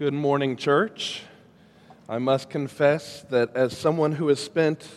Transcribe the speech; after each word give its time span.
Good 0.00 0.14
morning, 0.14 0.56
church. 0.56 1.24
I 2.08 2.16
must 2.16 2.48
confess 2.48 3.20
that 3.28 3.54
as 3.54 3.76
someone 3.76 4.12
who 4.12 4.28
has 4.28 4.42
spent 4.42 4.88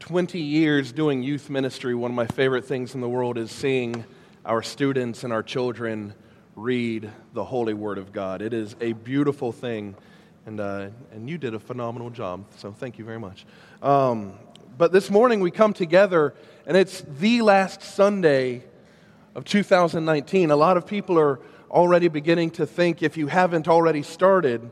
20 0.00 0.38
years 0.38 0.92
doing 0.92 1.22
youth 1.22 1.48
ministry, 1.48 1.94
one 1.94 2.10
of 2.10 2.14
my 2.14 2.26
favorite 2.26 2.66
things 2.66 2.94
in 2.94 3.00
the 3.00 3.08
world 3.08 3.38
is 3.38 3.50
seeing 3.50 4.04
our 4.44 4.62
students 4.62 5.24
and 5.24 5.32
our 5.32 5.42
children 5.42 6.12
read 6.56 7.10
the 7.32 7.42
Holy 7.42 7.72
Word 7.72 7.96
of 7.96 8.12
God. 8.12 8.42
It 8.42 8.52
is 8.52 8.76
a 8.82 8.92
beautiful 8.92 9.50
thing, 9.50 9.94
and, 10.44 10.60
uh, 10.60 10.88
and 11.12 11.30
you 11.30 11.38
did 11.38 11.54
a 11.54 11.58
phenomenal 11.58 12.10
job, 12.10 12.44
so 12.58 12.72
thank 12.72 12.98
you 12.98 13.04
very 13.06 13.18
much. 13.18 13.46
Um, 13.80 14.34
but 14.76 14.92
this 14.92 15.08
morning 15.08 15.40
we 15.40 15.50
come 15.50 15.72
together, 15.72 16.34
and 16.66 16.76
it's 16.76 17.02
the 17.18 17.40
last 17.40 17.80
Sunday 17.80 18.62
of 19.34 19.46
2019. 19.46 20.50
A 20.50 20.56
lot 20.56 20.76
of 20.76 20.86
people 20.86 21.18
are 21.18 21.40
already 21.76 22.08
beginning 22.08 22.50
to 22.50 22.64
think, 22.64 23.02
if 23.02 23.18
you 23.18 23.26
haven't 23.26 23.68
already 23.68 24.02
started, 24.02 24.70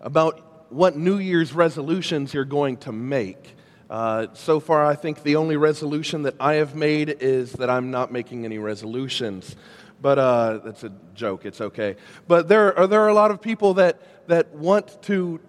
about 0.00 0.70
what 0.72 0.96
New 0.96 1.18
Year's 1.18 1.52
resolutions 1.52 2.32
you're 2.32 2.44
going 2.44 2.76
to 2.76 2.92
make. 2.92 3.56
Uh, 3.90 4.28
so 4.32 4.60
far, 4.60 4.86
I 4.86 4.94
think 4.94 5.24
the 5.24 5.34
only 5.34 5.56
resolution 5.56 6.22
that 6.22 6.36
I 6.38 6.54
have 6.54 6.76
made 6.76 7.16
is 7.18 7.50
that 7.54 7.68
I'm 7.68 7.90
not 7.90 8.12
making 8.12 8.44
any 8.44 8.58
resolutions. 8.58 9.56
But 10.00 10.20
uh, 10.20 10.60
that's 10.64 10.84
a 10.84 10.92
joke, 11.16 11.44
it's 11.44 11.60
okay. 11.60 11.96
But 12.28 12.46
there 12.46 12.78
are, 12.78 12.86
there 12.86 13.00
are 13.00 13.08
a 13.08 13.14
lot 13.14 13.32
of 13.32 13.42
people 13.42 13.74
that, 13.74 14.00
that 14.28 14.54
want 14.54 15.02
to 15.02 15.40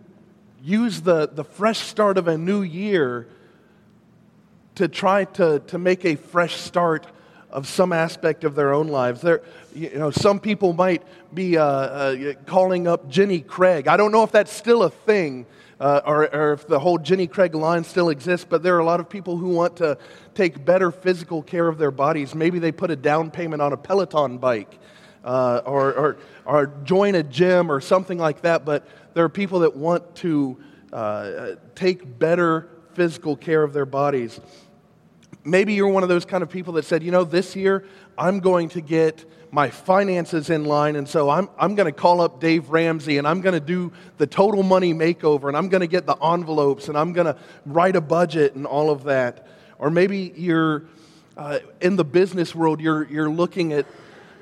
use 0.63 1.01
the, 1.01 1.29
the 1.31 1.43
fresh 1.43 1.77
start 1.77 2.17
of 2.17 2.27
a 2.27 2.39
new 2.39 2.63
year 2.63 3.27
to 4.73 4.87
try 4.87 5.25
to, 5.25 5.59
to 5.67 5.77
make 5.77 6.05
a 6.05 6.15
fresh 6.15 6.55
start 6.55 7.05
of 7.51 7.67
some 7.67 7.91
aspect 7.93 8.43
of 8.43 8.55
their 8.55 8.73
own 8.73 8.87
lives. 8.87 9.21
There, 9.21 9.41
you 9.73 9.97
know, 9.97 10.11
some 10.11 10.39
people 10.39 10.73
might 10.73 11.03
be 11.33 11.57
uh, 11.57 11.63
uh, 11.63 12.33
calling 12.45 12.87
up 12.87 13.09
Jenny 13.09 13.41
Craig. 13.41 13.87
I 13.87 13.97
don't 13.97 14.11
know 14.11 14.23
if 14.23 14.31
that's 14.31 14.51
still 14.51 14.83
a 14.83 14.89
thing 14.89 15.45
uh, 15.79 16.01
or, 16.05 16.33
or, 16.35 16.53
if 16.53 16.67
the 16.67 16.79
whole 16.79 16.97
Jenny 16.97 17.25
Craig 17.25 17.55
line 17.55 17.83
still 17.83 18.09
exists, 18.09 18.45
but 18.47 18.61
there 18.61 18.75
are 18.75 18.79
a 18.79 18.85
lot 18.85 18.99
of 18.99 19.09
people 19.09 19.37
who 19.37 19.49
want 19.49 19.77
to 19.77 19.97
take 20.35 20.63
better 20.65 20.91
physical 20.91 21.41
care 21.41 21.67
of 21.67 21.77
their 21.77 21.91
bodies. 21.91 22.35
Maybe 22.35 22.59
they 22.59 22.73
put 22.73 22.91
a 22.91 22.97
down 22.97 23.31
payment 23.31 23.61
on 23.61 23.71
a 23.71 23.77
Peloton 23.77 24.39
bike 24.39 24.77
uh, 25.23 25.61
or, 25.65 25.93
or, 25.93 26.17
or, 26.45 26.67
join 26.83 27.15
a 27.15 27.23
gym 27.23 27.71
or 27.71 27.81
something 27.81 28.17
like 28.17 28.41
that, 28.41 28.65
but 28.65 28.85
there 29.13 29.23
are 29.23 29.29
people 29.29 29.59
that 29.59 29.75
want 29.75 30.15
to 30.15 30.57
uh, 30.91 31.51
take 31.75 32.19
better 32.19 32.69
physical 32.93 33.35
care 33.35 33.63
of 33.63 33.73
their 33.73 33.85
bodies. 33.85 34.39
Maybe 35.43 35.73
you're 35.73 35.87
one 35.87 36.03
of 36.03 36.09
those 36.09 36.25
kind 36.25 36.43
of 36.43 36.49
people 36.49 36.73
that 36.73 36.85
said, 36.85 37.03
you 37.03 37.11
know, 37.11 37.23
this 37.23 37.55
year 37.55 37.85
I'm 38.17 38.39
going 38.39 38.69
to 38.69 38.81
get 38.81 39.25
my 39.51 39.69
finances 39.69 40.49
in 40.49 40.65
line, 40.65 40.95
and 40.95 41.09
so 41.09 41.29
I'm, 41.29 41.49
I'm 41.57 41.73
going 41.73 41.87
to 41.87 41.91
call 41.91 42.21
up 42.21 42.39
Dave 42.39 42.69
Ramsey 42.69 43.17
and 43.17 43.27
I'm 43.27 43.41
going 43.41 43.53
to 43.53 43.59
do 43.59 43.91
the 44.17 44.27
total 44.27 44.61
money 44.61 44.93
makeover, 44.93 45.47
and 45.47 45.57
I'm 45.57 45.69
going 45.69 45.81
to 45.81 45.87
get 45.87 46.05
the 46.05 46.15
envelopes, 46.17 46.87
and 46.87 46.97
I'm 46.97 47.13
going 47.13 47.27
to 47.27 47.37
write 47.65 47.95
a 47.95 48.01
budget 48.01 48.55
and 48.55 48.65
all 48.65 48.91
of 48.91 49.05
that. 49.05 49.47
Or 49.79 49.89
maybe 49.89 50.33
you're 50.35 50.83
uh, 51.37 51.59
in 51.81 51.95
the 51.95 52.03
business 52.03 52.53
world, 52.53 52.81
you're, 52.81 53.07
you're 53.09 53.29
looking 53.29 53.73
at 53.73 53.85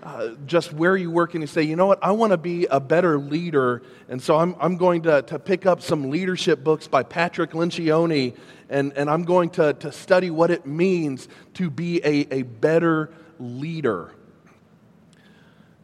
uh, 0.04 0.30
just 0.46 0.74
where 0.74 0.96
you 0.96 1.12
work 1.12 1.34
and 1.34 1.42
you 1.42 1.48
say, 1.48 1.64
you 1.64 1.76
know 1.76 1.88
what, 1.88 2.00
I 2.04 2.12
want 2.12 2.32
to 2.32 2.38
be 2.38 2.66
a 2.66 2.80
better 2.80 3.18
leader. 3.18 3.82
And 4.08 4.22
so 4.22 4.38
I'm, 4.38 4.56
I'm 4.60 4.78
going 4.78 5.02
to, 5.04 5.22
to 5.24 5.40
pick 5.40 5.66
up 5.66 5.82
some 5.82 6.10
leadership 6.10 6.64
books 6.64 6.88
by 6.88 7.04
Patrick 7.04 7.52
Lencioni 7.52 8.36
and, 8.70 8.94
and 8.94 9.10
I'm 9.10 9.24
going 9.24 9.50
to, 9.52 9.74
to 9.74 9.92
study 9.92 10.30
what 10.30 10.52
it 10.52 10.66
means 10.66 11.28
to 11.56 11.70
be 11.70 12.00
a, 12.04 12.28
a 12.32 12.42
better 12.44 13.12
leader. 13.40 14.12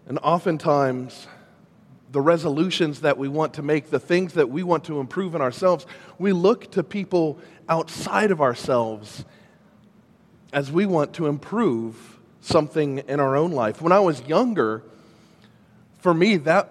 And 0.05 0.19
oftentimes, 0.19 1.27
the 2.11 2.21
resolutions 2.21 3.01
that 3.01 3.17
we 3.17 3.27
want 3.27 3.55
to 3.55 3.61
make, 3.63 3.89
the 3.89 3.99
things 3.99 4.33
that 4.33 4.49
we 4.49 4.63
want 4.63 4.83
to 4.85 4.99
improve 4.99 5.33
in 5.33 5.41
ourselves, 5.41 5.85
we 6.19 6.33
look 6.33 6.71
to 6.71 6.83
people 6.83 7.39
outside 7.67 8.29
of 8.29 8.41
ourselves 8.41 9.25
as 10.51 10.71
we 10.71 10.85
want 10.85 11.13
to 11.13 11.27
improve 11.27 12.19
something 12.43 12.99
in 12.99 13.19
our 13.19 13.35
own 13.35 13.51
life. 13.51 13.81
When 13.81 13.91
I 13.91 13.99
was 13.99 14.21
younger, 14.23 14.83
for 15.99 16.13
me, 16.13 16.37
that 16.37 16.69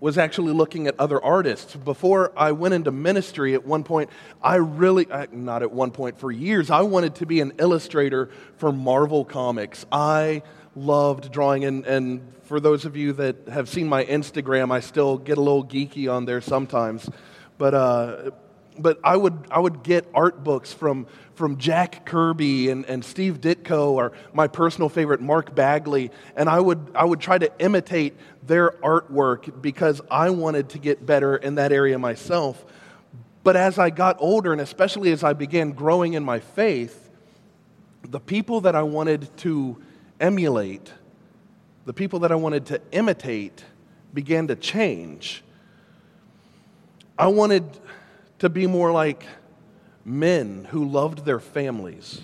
was 0.00 0.16
actually 0.16 0.52
looking 0.52 0.86
at 0.86 0.94
other 0.98 1.22
artists. 1.22 1.74
Before 1.74 2.32
I 2.36 2.52
went 2.52 2.74
into 2.74 2.92
ministry, 2.92 3.54
at 3.54 3.66
one 3.66 3.82
point, 3.82 4.10
I 4.42 4.56
really, 4.56 5.06
not 5.32 5.62
at 5.62 5.72
one 5.72 5.90
point, 5.90 6.18
for 6.20 6.30
years, 6.30 6.70
I 6.70 6.82
wanted 6.82 7.16
to 7.16 7.26
be 7.26 7.40
an 7.40 7.54
illustrator 7.58 8.30
for 8.58 8.70
Marvel 8.70 9.24
Comics. 9.24 9.86
I 9.90 10.42
loved 10.76 11.32
drawing, 11.32 11.64
and, 11.64 11.84
and 11.84 12.20
for 12.44 12.60
those 12.60 12.84
of 12.84 12.96
you 12.96 13.12
that 13.14 13.48
have 13.48 13.68
seen 13.68 13.88
my 13.88 14.04
Instagram, 14.04 14.70
I 14.70 14.80
still 14.80 15.18
get 15.18 15.36
a 15.36 15.40
little 15.40 15.64
geeky 15.64 16.12
on 16.12 16.26
there 16.26 16.40
sometimes. 16.40 17.10
But, 17.56 17.74
uh, 17.74 18.30
but 18.78 18.98
I 19.02 19.16
would, 19.16 19.46
I 19.50 19.58
would 19.58 19.82
get 19.82 20.08
art 20.14 20.44
books 20.44 20.72
from, 20.72 21.06
from 21.34 21.58
Jack 21.58 22.06
Kirby 22.06 22.70
and, 22.70 22.84
and 22.86 23.04
Steve 23.04 23.40
Ditko, 23.40 23.90
or 23.92 24.12
my 24.32 24.46
personal 24.46 24.88
favorite, 24.88 25.20
Mark 25.20 25.54
Bagley, 25.54 26.10
and 26.36 26.48
I 26.48 26.60
would, 26.60 26.90
I 26.94 27.04
would 27.04 27.20
try 27.20 27.38
to 27.38 27.50
imitate 27.58 28.16
their 28.46 28.70
artwork 28.82 29.60
because 29.60 30.00
I 30.10 30.30
wanted 30.30 30.70
to 30.70 30.78
get 30.78 31.04
better 31.04 31.36
in 31.36 31.56
that 31.56 31.72
area 31.72 31.98
myself. 31.98 32.64
But 33.44 33.56
as 33.56 33.78
I 33.78 33.90
got 33.90 34.16
older, 34.20 34.52
and 34.52 34.60
especially 34.60 35.12
as 35.12 35.24
I 35.24 35.32
began 35.32 35.72
growing 35.72 36.14
in 36.14 36.24
my 36.24 36.40
faith, 36.40 37.08
the 38.02 38.20
people 38.20 38.62
that 38.62 38.74
I 38.74 38.82
wanted 38.82 39.34
to 39.38 39.80
emulate, 40.20 40.92
the 41.84 41.92
people 41.92 42.20
that 42.20 42.32
I 42.32 42.36
wanted 42.36 42.66
to 42.66 42.80
imitate, 42.92 43.64
began 44.14 44.48
to 44.48 44.56
change. 44.56 45.42
I 47.18 47.26
wanted 47.26 47.64
to 48.38 48.48
be 48.48 48.66
more 48.66 48.92
like 48.92 49.24
men 50.04 50.66
who 50.70 50.88
loved 50.88 51.24
their 51.24 51.40
families. 51.40 52.22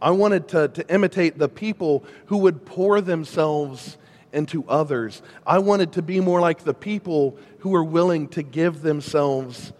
I 0.00 0.10
wanted 0.10 0.48
to, 0.48 0.68
to 0.68 0.92
imitate 0.92 1.38
the 1.38 1.48
people 1.48 2.04
who 2.26 2.38
would 2.38 2.64
pour 2.66 3.00
themselves 3.00 3.96
into 4.32 4.64
others. 4.68 5.22
I 5.46 5.58
wanted 5.58 5.92
to 5.92 6.02
be 6.02 6.20
more 6.20 6.40
like 6.40 6.64
the 6.64 6.74
people 6.74 7.38
who 7.60 7.70
were 7.70 7.84
willing 7.84 8.28
to 8.28 8.42
give 8.42 8.82
themselves 8.82 9.72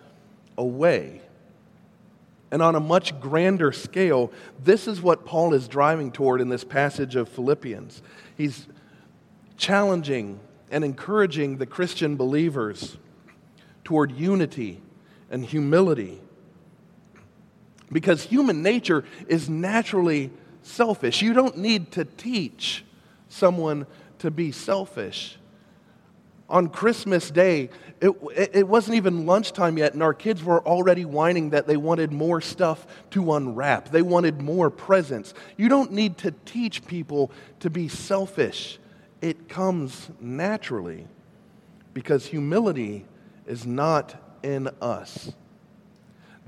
away. 0.56 1.20
And 2.50 2.62
on 2.62 2.76
a 2.76 2.80
much 2.80 3.18
grander 3.20 3.72
scale, 3.72 4.30
this 4.62 4.86
is 4.86 5.02
what 5.02 5.26
Paul 5.26 5.54
is 5.54 5.66
driving 5.66 6.12
toward 6.12 6.40
in 6.40 6.48
this 6.48 6.62
passage 6.62 7.16
of 7.16 7.28
Philippians. 7.28 8.00
He's 8.36 8.68
challenging 9.56 10.38
and 10.70 10.84
encouraging 10.84 11.56
the 11.56 11.66
Christian 11.66 12.16
believers 12.16 12.96
toward 13.82 14.12
unity 14.12 14.80
and 15.34 15.44
humility. 15.44 16.20
Because 17.90 18.22
human 18.22 18.62
nature 18.62 19.04
is 19.26 19.48
naturally 19.50 20.30
selfish. 20.62 21.22
You 21.22 21.32
don't 21.32 21.58
need 21.58 21.90
to 21.92 22.04
teach 22.04 22.84
someone 23.28 23.88
to 24.20 24.30
be 24.30 24.52
selfish. 24.52 25.36
On 26.48 26.68
Christmas 26.68 27.32
Day, 27.32 27.70
it, 28.00 28.12
it 28.52 28.68
wasn't 28.68 28.94
even 28.96 29.26
lunchtime 29.26 29.76
yet, 29.76 29.92
and 29.92 30.04
our 30.04 30.14
kids 30.14 30.44
were 30.44 30.64
already 30.64 31.04
whining 31.04 31.50
that 31.50 31.66
they 31.66 31.76
wanted 31.76 32.12
more 32.12 32.40
stuff 32.40 32.86
to 33.10 33.34
unwrap. 33.34 33.88
They 33.88 34.02
wanted 34.02 34.40
more 34.40 34.70
presents. 34.70 35.34
You 35.56 35.68
don't 35.68 35.90
need 35.90 36.16
to 36.18 36.30
teach 36.44 36.86
people 36.86 37.32
to 37.58 37.70
be 37.70 37.88
selfish, 37.88 38.78
it 39.20 39.48
comes 39.48 40.10
naturally 40.20 41.08
because 41.92 42.26
humility 42.26 43.04
is 43.48 43.66
not 43.66 44.14
in 44.44 44.68
us. 44.80 45.32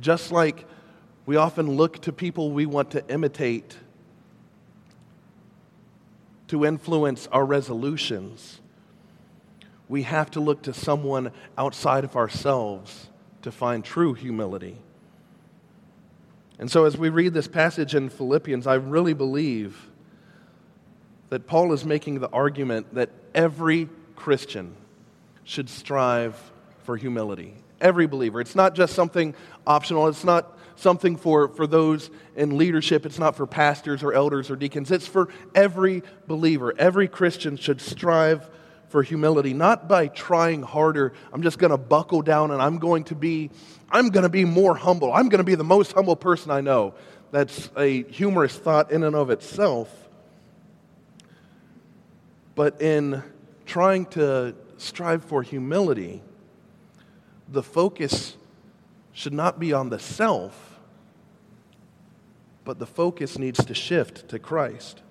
Just 0.00 0.30
like 0.30 0.66
we 1.24 1.34
often 1.36 1.68
look 1.76 2.02
to 2.02 2.12
people 2.12 2.52
we 2.52 2.66
want 2.66 2.92
to 2.92 3.04
imitate 3.08 3.76
to 6.48 6.64
influence 6.64 7.26
our 7.32 7.44
resolutions, 7.44 8.60
we 9.88 10.02
have 10.02 10.30
to 10.32 10.40
look 10.40 10.62
to 10.62 10.72
someone 10.72 11.32
outside 11.58 12.04
of 12.04 12.14
ourselves 12.14 13.08
to 13.42 13.50
find 13.50 13.84
true 13.84 14.14
humility. 14.14 14.76
And 16.58 16.70
so, 16.70 16.84
as 16.84 16.96
we 16.96 17.08
read 17.08 17.34
this 17.34 17.48
passage 17.48 17.94
in 17.94 18.08
Philippians, 18.08 18.66
I 18.66 18.74
really 18.74 19.14
believe 19.14 19.90
that 21.30 21.46
Paul 21.46 21.72
is 21.72 21.84
making 21.84 22.20
the 22.20 22.30
argument 22.30 22.94
that 22.94 23.10
every 23.34 23.88
Christian 24.14 24.74
should 25.44 25.68
strive 25.68 26.40
for 26.84 26.96
humility 26.96 27.54
every 27.80 28.06
believer. 28.06 28.40
It's 28.40 28.54
not 28.54 28.74
just 28.74 28.94
something 28.94 29.34
optional, 29.66 30.08
it's 30.08 30.24
not 30.24 30.56
something 30.76 31.16
for, 31.16 31.48
for 31.48 31.66
those 31.66 32.10
in 32.36 32.56
leadership, 32.56 33.06
it's 33.06 33.18
not 33.18 33.36
for 33.36 33.46
pastors 33.46 34.02
or 34.02 34.12
elders 34.12 34.50
or 34.50 34.56
deacons. 34.56 34.90
It's 34.90 35.06
for 35.06 35.28
every 35.54 36.02
believer. 36.26 36.74
Every 36.78 37.08
Christian 37.08 37.56
should 37.56 37.80
strive 37.80 38.48
for 38.88 39.02
humility, 39.02 39.52
not 39.52 39.88
by 39.88 40.06
trying 40.08 40.62
harder. 40.62 41.12
I'm 41.32 41.42
just 41.42 41.58
going 41.58 41.70
to 41.70 41.78
buckle 41.78 42.22
down 42.22 42.50
and 42.50 42.62
I'm 42.62 42.78
going 42.78 43.04
to 43.04 43.14
be 43.14 43.50
I'm 43.90 44.10
going 44.10 44.24
to 44.24 44.28
be 44.28 44.44
more 44.44 44.74
humble. 44.74 45.12
I'm 45.12 45.28
going 45.28 45.38
to 45.38 45.44
be 45.44 45.54
the 45.54 45.64
most 45.64 45.92
humble 45.92 46.16
person 46.16 46.50
I 46.50 46.60
know. 46.60 46.94
That's 47.30 47.70
a 47.76 48.02
humorous 48.04 48.56
thought 48.56 48.90
in 48.90 49.04
and 49.04 49.14
of 49.14 49.30
itself. 49.30 49.92
But 52.54 52.80
in 52.80 53.22
trying 53.64 54.06
to 54.06 54.54
strive 54.78 55.24
for 55.24 55.42
humility, 55.42 56.22
the 57.48 57.62
focus 57.62 58.36
should 59.12 59.32
not 59.32 59.58
be 59.58 59.72
on 59.72 59.88
the 59.88 59.98
self, 59.98 60.78
but 62.64 62.78
the 62.78 62.86
focus 62.86 63.38
needs 63.38 63.64
to 63.64 63.74
shift 63.74 64.28
to 64.28 64.38
Christ. 64.38 65.02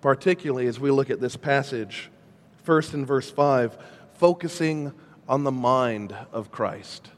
Particularly 0.00 0.66
as 0.66 0.80
we 0.80 0.90
look 0.90 1.10
at 1.10 1.20
this 1.20 1.36
passage, 1.36 2.10
first 2.64 2.92
in 2.94 3.06
verse 3.06 3.30
5, 3.30 3.76
focusing 4.14 4.92
on 5.28 5.44
the 5.44 5.52
mind 5.52 6.14
of 6.32 6.50
Christ. 6.50 7.10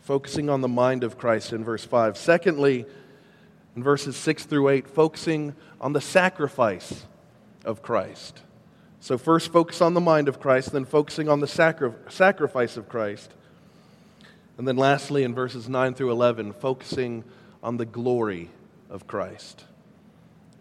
Focusing 0.00 0.48
on 0.48 0.60
the 0.60 0.68
mind 0.68 1.02
of 1.02 1.18
Christ 1.18 1.52
in 1.52 1.64
verse 1.64 1.84
5. 1.84 2.16
Secondly, 2.16 2.86
in 3.74 3.82
verses 3.82 4.16
6 4.16 4.44
through 4.44 4.68
8, 4.68 4.88
focusing 4.88 5.54
on 5.80 5.92
the 5.92 6.00
sacrifice 6.00 7.06
of 7.64 7.82
Christ. 7.82 8.42
So, 9.02 9.16
first, 9.16 9.50
focus 9.50 9.80
on 9.80 9.94
the 9.94 10.00
mind 10.00 10.28
of 10.28 10.40
Christ, 10.40 10.72
then, 10.72 10.84
focusing 10.84 11.28
on 11.28 11.40
the 11.40 11.46
sacri- 11.46 11.92
sacrifice 12.10 12.76
of 12.76 12.88
Christ. 12.88 13.32
And 14.58 14.68
then, 14.68 14.76
lastly, 14.76 15.24
in 15.24 15.34
verses 15.34 15.70
9 15.70 15.94
through 15.94 16.10
11, 16.10 16.52
focusing 16.52 17.24
on 17.62 17.78
the 17.78 17.86
glory 17.86 18.50
of 18.90 19.06
Christ. 19.06 19.64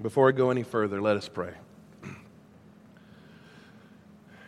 Before 0.01 0.29
I 0.29 0.31
go 0.31 0.51
any 0.51 0.63
further, 0.63 1.01
let 1.01 1.17
us 1.17 1.27
pray. 1.27 1.53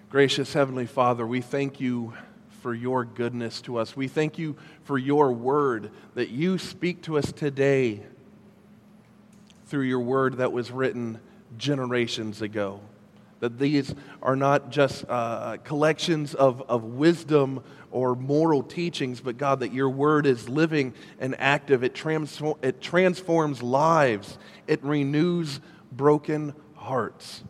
Gracious 0.09 0.53
Heavenly 0.53 0.85
Father, 0.85 1.27
we 1.27 1.41
thank 1.41 1.81
you 1.81 2.13
for 2.61 2.73
your 2.73 3.03
goodness 3.03 3.61
to 3.61 3.77
us. 3.77 3.95
We 3.95 4.07
thank 4.07 4.37
you 4.37 4.55
for 4.83 4.97
your 4.97 5.33
word 5.33 5.89
that 6.15 6.29
you 6.29 6.57
speak 6.57 7.01
to 7.03 7.17
us 7.17 7.31
today 7.31 8.03
through 9.65 9.83
your 9.83 10.01
word 10.01 10.37
that 10.37 10.51
was 10.51 10.69
written 10.69 11.19
generations 11.57 12.41
ago. 12.41 12.81
That 13.41 13.59
these 13.59 13.93
are 14.21 14.35
not 14.35 14.69
just 14.69 15.03
uh, 15.09 15.57
collections 15.63 16.33
of, 16.33 16.61
of 16.69 16.83
wisdom 16.83 17.61
or 17.91 18.15
moral 18.15 18.63
teachings, 18.63 19.19
but 19.19 19.37
God, 19.37 19.59
that 19.59 19.73
your 19.73 19.89
word 19.89 20.25
is 20.25 20.47
living 20.47 20.93
and 21.19 21.35
active. 21.39 21.83
It, 21.83 21.93
transform, 21.93 22.57
it 22.61 22.81
transforms 22.81 23.61
lives, 23.61 24.37
it 24.67 24.83
renews 24.83 25.59
broken 25.91 26.53
hearts. 26.75 27.43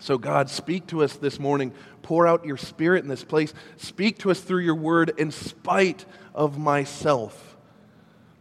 So, 0.00 0.18
God, 0.18 0.50
speak 0.50 0.88
to 0.88 1.04
us 1.04 1.14
this 1.14 1.38
morning. 1.38 1.72
Pour 2.02 2.26
out 2.26 2.44
your 2.44 2.56
spirit 2.56 3.04
in 3.04 3.08
this 3.08 3.22
place. 3.22 3.54
Speak 3.76 4.18
to 4.18 4.32
us 4.32 4.40
through 4.40 4.62
your 4.62 4.74
word 4.74 5.12
in 5.16 5.30
spite 5.30 6.04
of 6.34 6.58
myself. 6.58 7.56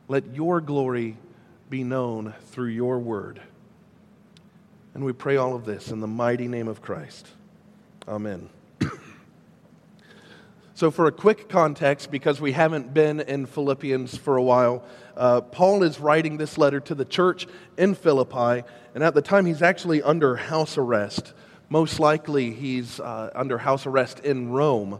Let 0.07 0.33
your 0.33 0.59
glory 0.59 1.17
be 1.69 1.83
known 1.83 2.33
through 2.47 2.69
your 2.69 2.97
word. 2.97 3.41
And 4.93 5.05
we 5.05 5.13
pray 5.13 5.37
all 5.37 5.55
of 5.55 5.65
this 5.65 5.89
in 5.89 6.01
the 6.01 6.07
mighty 6.07 6.47
name 6.47 6.67
of 6.67 6.81
Christ. 6.81 7.27
Amen. 8.07 8.49
so, 10.73 10.91
for 10.91 11.05
a 11.05 11.11
quick 11.11 11.47
context, 11.47 12.11
because 12.11 12.41
we 12.41 12.51
haven't 12.51 12.93
been 12.93 13.21
in 13.21 13.45
Philippians 13.45 14.17
for 14.17 14.35
a 14.35 14.43
while, 14.43 14.83
uh, 15.15 15.41
Paul 15.41 15.83
is 15.83 15.99
writing 15.99 16.35
this 16.35 16.57
letter 16.57 16.81
to 16.81 16.95
the 16.95 17.05
church 17.05 17.47
in 17.77 17.95
Philippi, 17.95 18.67
and 18.93 19.03
at 19.03 19.13
the 19.13 19.21
time 19.21 19.45
he's 19.45 19.61
actually 19.61 20.03
under 20.03 20.35
house 20.35 20.77
arrest. 20.77 21.33
Most 21.69 22.01
likely, 22.01 22.51
he's 22.51 22.99
uh, 22.99 23.29
under 23.33 23.57
house 23.57 23.85
arrest 23.85 24.19
in 24.19 24.51
Rome. 24.51 24.99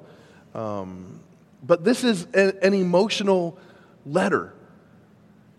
Um, 0.56 1.20
but 1.64 1.84
this 1.84 2.06
is 2.06 2.28
a, 2.34 2.64
an 2.66 2.74
emotional 2.74 3.58
letter. 4.06 4.54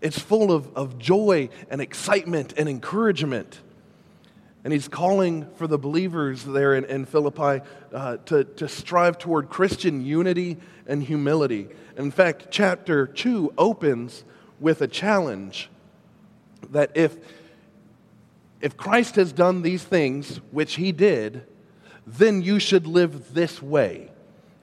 It's 0.01 0.17
full 0.17 0.51
of, 0.51 0.75
of 0.75 0.97
joy 0.97 1.49
and 1.69 1.81
excitement 1.81 2.55
and 2.57 2.67
encouragement. 2.67 3.59
And 4.63 4.71
he's 4.71 4.87
calling 4.87 5.47
for 5.55 5.67
the 5.67 5.77
believers 5.77 6.43
there 6.43 6.73
in, 6.75 6.85
in 6.85 7.05
Philippi 7.05 7.65
uh, 7.93 8.17
to, 8.25 8.45
to 8.45 8.67
strive 8.67 9.17
toward 9.17 9.49
Christian 9.49 10.05
unity 10.05 10.57
and 10.87 11.03
humility. 11.03 11.67
In 11.97 12.11
fact, 12.11 12.47
chapter 12.49 13.05
2 13.05 13.53
opens 13.57 14.23
with 14.59 14.81
a 14.81 14.87
challenge 14.87 15.69
that 16.71 16.91
if, 16.95 17.17
if 18.61 18.77
Christ 18.77 19.15
has 19.15 19.33
done 19.33 19.61
these 19.61 19.83
things, 19.83 20.37
which 20.51 20.75
he 20.75 20.93
did, 20.93 21.45
then 22.07 22.41
you 22.41 22.59
should 22.59 22.87
live 22.87 23.33
this 23.33 23.61
way. 23.61 24.11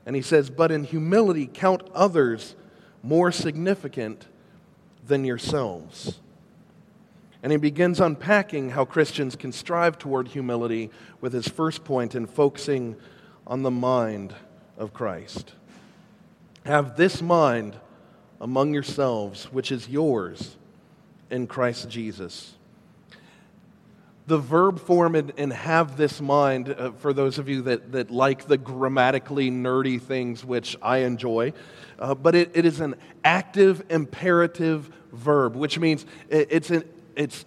And 0.06 0.17
he 0.17 0.23
says, 0.23 0.49
But 0.49 0.73
in 0.73 0.85
humility, 0.85 1.49
count 1.53 1.82
others 1.94 2.55
more 3.03 3.31
significant 3.31 4.26
than 5.06 5.25
yourselves. 5.25 6.20
And 7.43 7.53
he 7.53 7.59
begins 7.59 8.01
unpacking 8.01 8.71
how 8.71 8.85
Christians 8.85 9.35
can 9.35 9.53
strive 9.53 9.99
toward 9.99 10.29
humility 10.29 10.91
with 11.21 11.33
his 11.33 11.49
first 11.49 11.85
point 11.85 12.15
in 12.15 12.27
focusing 12.27 12.97
on 13.47 13.63
the 13.63 13.71
mind 13.71 14.35
of 14.77 14.93
Christ. 14.93 15.55
Have 16.67 16.97
this 16.97 17.23
mind 17.23 17.77
among 18.41 18.75
yourselves, 18.75 19.45
which 19.53 19.73
is 19.73 19.89
yours 19.89 20.57
in 21.31 21.47
Christ 21.47 21.89
Jesus. 21.89 22.55
The 24.27 24.39
verb 24.39 24.79
form 24.79 25.17
in, 25.17 25.31
in 25.37 25.51
have 25.51 25.97
this 25.97 26.21
mind, 26.21 26.69
uh, 26.69 26.93
for 26.93 27.13
those 27.13 27.39
of 27.39 27.49
you 27.49 27.63
that, 27.63 27.93
that 27.93 28.11
like 28.11 28.47
the 28.47 28.59
grammatically 28.59 29.51
nerdy 29.51 30.01
things, 30.01 30.45
which 30.45 30.77
I 30.81 30.99
enjoy, 30.99 31.53
uh, 31.99 32.15
but 32.15 32.35
it, 32.35 32.51
it 32.55 32.65
is 32.65 32.81
an 32.81 32.95
active 33.25 33.83
imperative 33.91 34.91
verb, 35.11 35.57
which 35.57 35.79
means 35.79 36.07
it, 36.29 36.49
it's, 36.51 36.71
an, 36.71 36.85
it's 37.20 37.44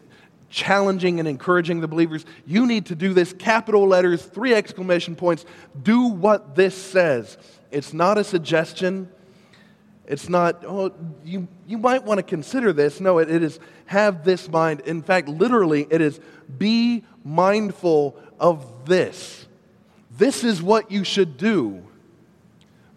challenging 0.51 1.17
and 1.17 1.27
encouraging 1.27 1.81
the 1.81 1.87
believers. 1.87 2.25
You 2.45 2.67
need 2.67 2.85
to 2.85 2.95
do 2.95 3.11
this, 3.13 3.33
capital 3.33 3.87
letters, 3.87 4.23
three 4.23 4.53
exclamation 4.53 5.15
points. 5.15 5.45
Do 5.81 6.05
what 6.09 6.55
this 6.55 6.77
says. 6.77 7.39
It's 7.71 7.91
not 7.91 8.19
a 8.19 8.23
suggestion. 8.23 9.09
It's 10.05 10.29
not, 10.29 10.63
oh, 10.63 10.93
you, 11.25 11.47
you 11.65 11.79
might 11.79 12.03
want 12.03 12.19
to 12.19 12.23
consider 12.23 12.71
this. 12.71 13.01
No, 13.01 13.17
it, 13.17 13.31
it 13.31 13.41
is 13.41 13.59
have 13.87 14.23
this 14.23 14.47
mind. 14.47 14.81
In 14.81 15.01
fact, 15.01 15.27
literally, 15.27 15.87
it 15.89 16.01
is 16.01 16.19
be 16.59 17.03
mindful 17.23 18.15
of 18.39 18.85
this. 18.85 19.47
This 20.11 20.43
is 20.43 20.61
what 20.61 20.91
you 20.91 21.03
should 21.03 21.37
do. 21.37 21.83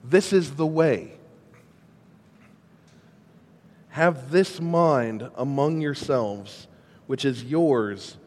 This 0.05 0.35
is 0.35 0.53
the 0.57 0.67
way. 0.67 1.16
Have 3.97 4.31
this 4.31 4.61
mind 4.61 5.27
among 5.37 5.81
yourselves, 5.81 6.69
which 7.07 7.25
is 7.25 7.43
yours 7.43 8.19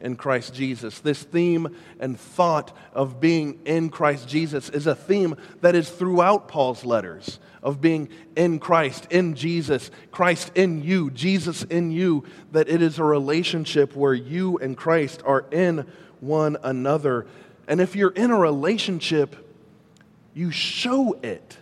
in 0.00 0.16
Christ 0.16 0.52
Jesus. 0.52 0.98
This 0.98 1.22
theme 1.22 1.76
and 2.00 2.18
thought 2.18 2.76
of 2.92 3.20
being 3.20 3.60
in 3.64 3.88
Christ 3.88 4.28
Jesus 4.28 4.68
is 4.70 4.88
a 4.88 4.96
theme 4.96 5.36
that 5.60 5.76
is 5.76 5.88
throughout 5.88 6.48
Paul's 6.48 6.84
letters 6.84 7.38
of 7.62 7.80
being 7.80 8.08
in 8.34 8.58
Christ, 8.58 9.06
in 9.10 9.36
Jesus, 9.36 9.92
Christ 10.10 10.50
in 10.56 10.82
you, 10.82 11.08
Jesus 11.12 11.62
in 11.62 11.92
you, 11.92 12.24
that 12.50 12.68
it 12.68 12.82
is 12.82 12.98
a 12.98 13.04
relationship 13.04 13.94
where 13.94 14.14
you 14.14 14.58
and 14.58 14.76
Christ 14.76 15.22
are 15.24 15.44
in 15.52 15.86
one 16.18 16.56
another. 16.64 17.28
And 17.68 17.80
if 17.80 17.94
you're 17.94 18.10
in 18.10 18.32
a 18.32 18.38
relationship, 18.40 19.36
you 20.34 20.50
show 20.50 21.12
it. 21.22 21.58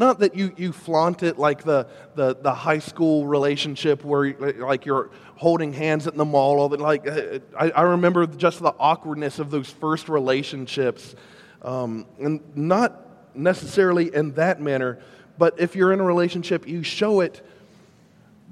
Not 0.00 0.20
that 0.20 0.34
you, 0.34 0.54
you 0.56 0.72
flaunt 0.72 1.22
it 1.22 1.38
like 1.38 1.62
the, 1.62 1.86
the, 2.14 2.34
the 2.34 2.54
high 2.54 2.78
school 2.78 3.26
relationship 3.26 4.02
where 4.02 4.32
like 4.54 4.86
you're 4.86 5.10
holding 5.36 5.74
hands 5.74 6.06
at 6.06 6.16
the 6.16 6.24
mall. 6.24 6.58
All 6.58 6.70
that, 6.70 6.80
like, 6.80 7.06
I, 7.06 7.70
I 7.70 7.82
remember 7.82 8.26
just 8.26 8.60
the 8.60 8.74
awkwardness 8.78 9.38
of 9.38 9.50
those 9.50 9.68
first 9.68 10.08
relationships. 10.08 11.14
Um, 11.60 12.06
and 12.18 12.40
not 12.56 13.36
necessarily 13.36 14.14
in 14.14 14.32
that 14.36 14.58
manner, 14.58 15.00
but 15.36 15.60
if 15.60 15.76
you're 15.76 15.92
in 15.92 16.00
a 16.00 16.04
relationship, 16.04 16.66
you 16.66 16.82
show 16.82 17.20
it 17.20 17.46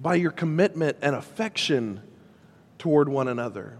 by 0.02 0.16
your 0.16 0.32
commitment 0.32 0.98
and 1.00 1.16
affection 1.16 2.02
toward 2.76 3.08
one 3.08 3.26
another. 3.26 3.78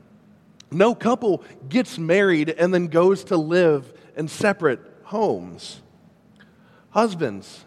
No 0.70 0.94
couple 0.94 1.44
gets 1.68 1.98
married 1.98 2.48
and 2.48 2.72
then 2.72 2.86
goes 2.86 3.24
to 3.24 3.36
live 3.36 3.92
in 4.16 4.26
separate 4.26 4.80
homes. 5.02 5.82
Husbands, 6.90 7.64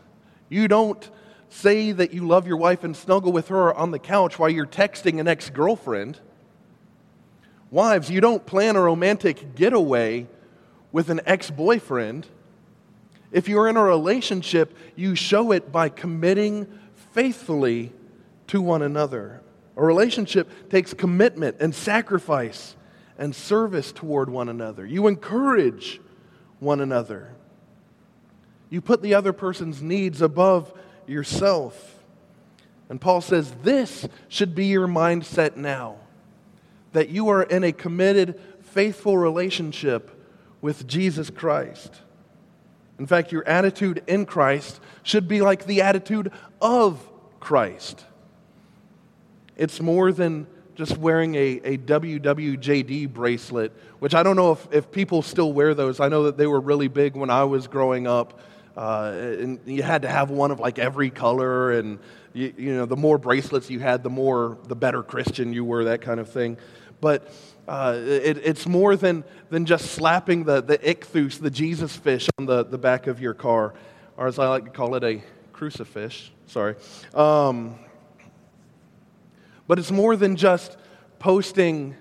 you 0.49 0.67
don't 0.67 1.09
say 1.49 1.91
that 1.91 2.13
you 2.13 2.27
love 2.27 2.47
your 2.47 2.57
wife 2.57 2.83
and 2.83 2.95
snuggle 2.95 3.31
with 3.31 3.49
her 3.49 3.73
on 3.73 3.91
the 3.91 3.99
couch 3.99 4.39
while 4.39 4.49
you're 4.49 4.65
texting 4.65 5.19
an 5.19 5.27
ex 5.27 5.49
girlfriend. 5.49 6.19
Wives, 7.69 8.09
you 8.09 8.21
don't 8.21 8.45
plan 8.45 8.75
a 8.75 8.81
romantic 8.81 9.55
getaway 9.55 10.27
with 10.91 11.09
an 11.09 11.21
ex 11.25 11.49
boyfriend. 11.51 12.27
If 13.31 13.47
you're 13.47 13.67
in 13.69 13.77
a 13.77 13.83
relationship, 13.83 14.75
you 14.95 15.15
show 15.15 15.51
it 15.51 15.71
by 15.71 15.89
committing 15.89 16.67
faithfully 17.13 17.93
to 18.47 18.61
one 18.61 18.81
another. 18.81 19.41
A 19.77 19.83
relationship 19.83 20.69
takes 20.69 20.93
commitment 20.93 21.57
and 21.59 21.73
sacrifice 21.73 22.75
and 23.17 23.33
service 23.33 23.91
toward 23.91 24.29
one 24.29 24.49
another. 24.49 24.85
You 24.85 25.07
encourage 25.07 26.01
one 26.59 26.81
another. 26.81 27.33
You 28.71 28.81
put 28.81 29.03
the 29.03 29.13
other 29.13 29.33
person's 29.33 29.83
needs 29.83 30.23
above 30.23 30.73
yourself. 31.05 31.99
And 32.89 32.99
Paul 32.99 33.21
says 33.21 33.51
this 33.61 34.07
should 34.29 34.55
be 34.55 34.65
your 34.65 34.87
mindset 34.87 35.55
now 35.55 35.97
that 36.93 37.09
you 37.09 37.29
are 37.29 37.43
in 37.43 37.63
a 37.63 37.71
committed, 37.71 38.39
faithful 38.61 39.17
relationship 39.17 40.11
with 40.61 40.87
Jesus 40.87 41.29
Christ. 41.29 41.93
In 42.99 43.07
fact, 43.07 43.31
your 43.31 43.47
attitude 43.47 44.03
in 44.07 44.25
Christ 44.25 44.79
should 45.03 45.27
be 45.27 45.41
like 45.41 45.65
the 45.65 45.81
attitude 45.81 46.31
of 46.61 46.99
Christ. 47.39 48.05
It's 49.57 49.81
more 49.81 50.11
than 50.11 50.47
just 50.75 50.97
wearing 50.97 51.35
a, 51.35 51.61
a 51.63 51.77
WWJD 51.77 53.11
bracelet, 53.11 53.71
which 53.99 54.15
I 54.15 54.23
don't 54.23 54.35
know 54.35 54.53
if, 54.53 54.67
if 54.71 54.91
people 54.91 55.21
still 55.21 55.51
wear 55.53 55.73
those. 55.73 55.99
I 55.99 56.09
know 56.09 56.23
that 56.23 56.37
they 56.37 56.47
were 56.47 56.59
really 56.59 56.87
big 56.87 57.15
when 57.15 57.29
I 57.29 57.43
was 57.43 57.67
growing 57.67 58.07
up. 58.07 58.39
Uh, 58.75 59.11
and 59.13 59.59
you 59.65 59.83
had 59.83 60.03
to 60.03 60.07
have 60.07 60.29
one 60.29 60.51
of 60.51 60.59
like 60.59 60.79
every 60.79 61.09
color, 61.09 61.71
and 61.71 61.99
you, 62.33 62.53
you, 62.57 62.75
know, 62.75 62.85
the 62.85 62.95
more 62.95 63.17
bracelets 63.17 63.69
you 63.69 63.79
had, 63.79 64.03
the 64.03 64.09
more, 64.09 64.57
the 64.67 64.75
better 64.75 65.03
Christian 65.03 65.53
you 65.53 65.65
were, 65.65 65.85
that 65.85 66.01
kind 66.01 66.19
of 66.19 66.29
thing. 66.29 66.57
But 67.01 67.33
uh, 67.67 67.97
it, 67.97 68.37
it's 68.37 68.67
more 68.67 68.95
than, 68.95 69.23
than 69.49 69.65
just 69.65 69.91
slapping 69.91 70.45
the, 70.45 70.61
the 70.61 70.77
ichthus, 70.77 71.39
the 71.39 71.49
Jesus 71.49 71.95
fish, 71.95 72.29
on 72.37 72.45
the, 72.45 72.63
the 72.63 72.77
back 72.77 73.07
of 73.07 73.19
your 73.19 73.33
car, 73.33 73.73
or 74.17 74.27
as 74.27 74.39
I 74.39 74.47
like 74.47 74.65
to 74.65 74.71
call 74.71 74.95
it, 74.95 75.03
a 75.03 75.21
crucifix. 75.51 76.31
Sorry. 76.47 76.75
Um, 77.13 77.75
but 79.67 79.79
it's 79.79 79.91
more 79.91 80.15
than 80.15 80.35
just 80.35 80.77
posting 81.19 81.95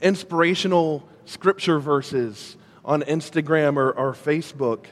inspirational 0.00 1.08
scripture 1.24 1.78
verses 1.78 2.56
on 2.84 3.02
Instagram 3.02 3.76
or, 3.76 3.92
or 3.92 4.12
Facebook. 4.12 4.86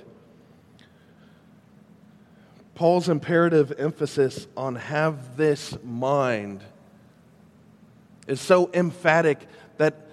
Paul's 2.77 3.09
imperative 3.09 3.73
emphasis 3.79 4.47
on 4.55 4.77
have 4.77 5.39
this 5.39 5.77
mind 5.83 6.63
is 8.27 8.39
so 8.39 8.71
emphatic 8.75 9.41
that 9.79 10.09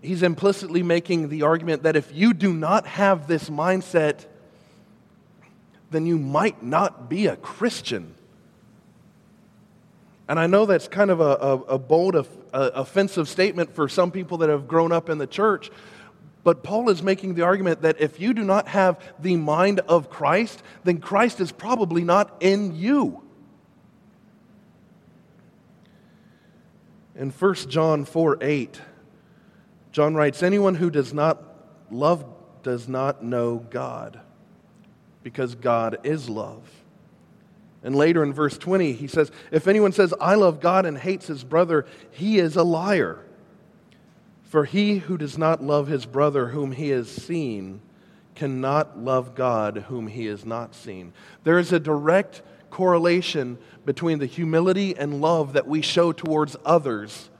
he's 0.00 0.22
implicitly 0.22 0.82
making 0.82 1.28
the 1.28 1.42
argument 1.42 1.82
that 1.82 1.94
if 1.94 2.10
you 2.10 2.32
do 2.32 2.54
not 2.54 2.86
have 2.86 3.28
this 3.28 3.50
mindset, 3.50 4.24
then 5.90 6.06
you 6.06 6.18
might 6.18 6.62
not 6.62 7.10
be 7.10 7.26
a 7.26 7.36
Christian. 7.36 8.14
And 10.26 10.40
I 10.40 10.46
know 10.46 10.64
that's 10.64 10.88
kind 10.88 11.10
of 11.10 11.20
a, 11.20 11.22
a, 11.24 11.52
a 11.74 11.78
bold, 11.78 12.14
a, 12.14 12.24
uh, 12.54 12.70
offensive 12.74 13.28
statement 13.28 13.74
for 13.74 13.90
some 13.90 14.10
people 14.10 14.38
that 14.38 14.48
have 14.48 14.66
grown 14.66 14.90
up 14.90 15.10
in 15.10 15.18
the 15.18 15.26
church. 15.26 15.70
But 16.44 16.62
Paul 16.62 16.90
is 16.90 17.02
making 17.02 17.34
the 17.34 17.42
argument 17.42 17.82
that 17.82 18.00
if 18.00 18.20
you 18.20 18.34
do 18.34 18.44
not 18.44 18.68
have 18.68 19.00
the 19.18 19.36
mind 19.36 19.80
of 19.80 20.10
Christ, 20.10 20.62
then 20.84 20.98
Christ 20.98 21.40
is 21.40 21.50
probably 21.50 22.04
not 22.04 22.36
in 22.40 22.76
you. 22.76 23.22
In 27.16 27.30
1 27.30 27.54
John 27.54 28.04
4 28.04 28.38
8, 28.42 28.80
John 29.90 30.14
writes, 30.14 30.42
Anyone 30.42 30.74
who 30.74 30.90
does 30.90 31.14
not 31.14 31.42
love 31.90 32.26
does 32.62 32.88
not 32.88 33.24
know 33.24 33.64
God, 33.70 34.20
because 35.22 35.54
God 35.54 35.98
is 36.04 36.28
love. 36.28 36.68
And 37.82 37.94
later 37.94 38.22
in 38.22 38.32
verse 38.32 38.58
20, 38.58 38.92
he 38.92 39.06
says, 39.06 39.30
If 39.50 39.68
anyone 39.68 39.92
says, 39.92 40.12
I 40.20 40.34
love 40.34 40.60
God 40.60 40.84
and 40.84 40.98
hates 40.98 41.26
his 41.26 41.44
brother, 41.44 41.86
he 42.10 42.38
is 42.38 42.56
a 42.56 42.64
liar. 42.64 43.24
For 44.44 44.64
he 44.64 44.98
who 44.98 45.18
does 45.18 45.36
not 45.36 45.62
love 45.62 45.88
his 45.88 46.06
brother 46.06 46.48
whom 46.48 46.72
he 46.72 46.90
has 46.90 47.08
seen 47.08 47.80
cannot 48.34 48.98
love 48.98 49.34
God 49.34 49.86
whom 49.88 50.06
he 50.06 50.26
has 50.26 50.44
not 50.44 50.74
seen. 50.74 51.12
There 51.44 51.58
is 51.58 51.72
a 51.72 51.80
direct 51.80 52.42
correlation 52.70 53.58
between 53.84 54.18
the 54.18 54.26
humility 54.26 54.96
and 54.96 55.20
love 55.20 55.52
that 55.52 55.66
we 55.66 55.80
show 55.80 56.12
towards 56.12 56.56
others 56.64 57.30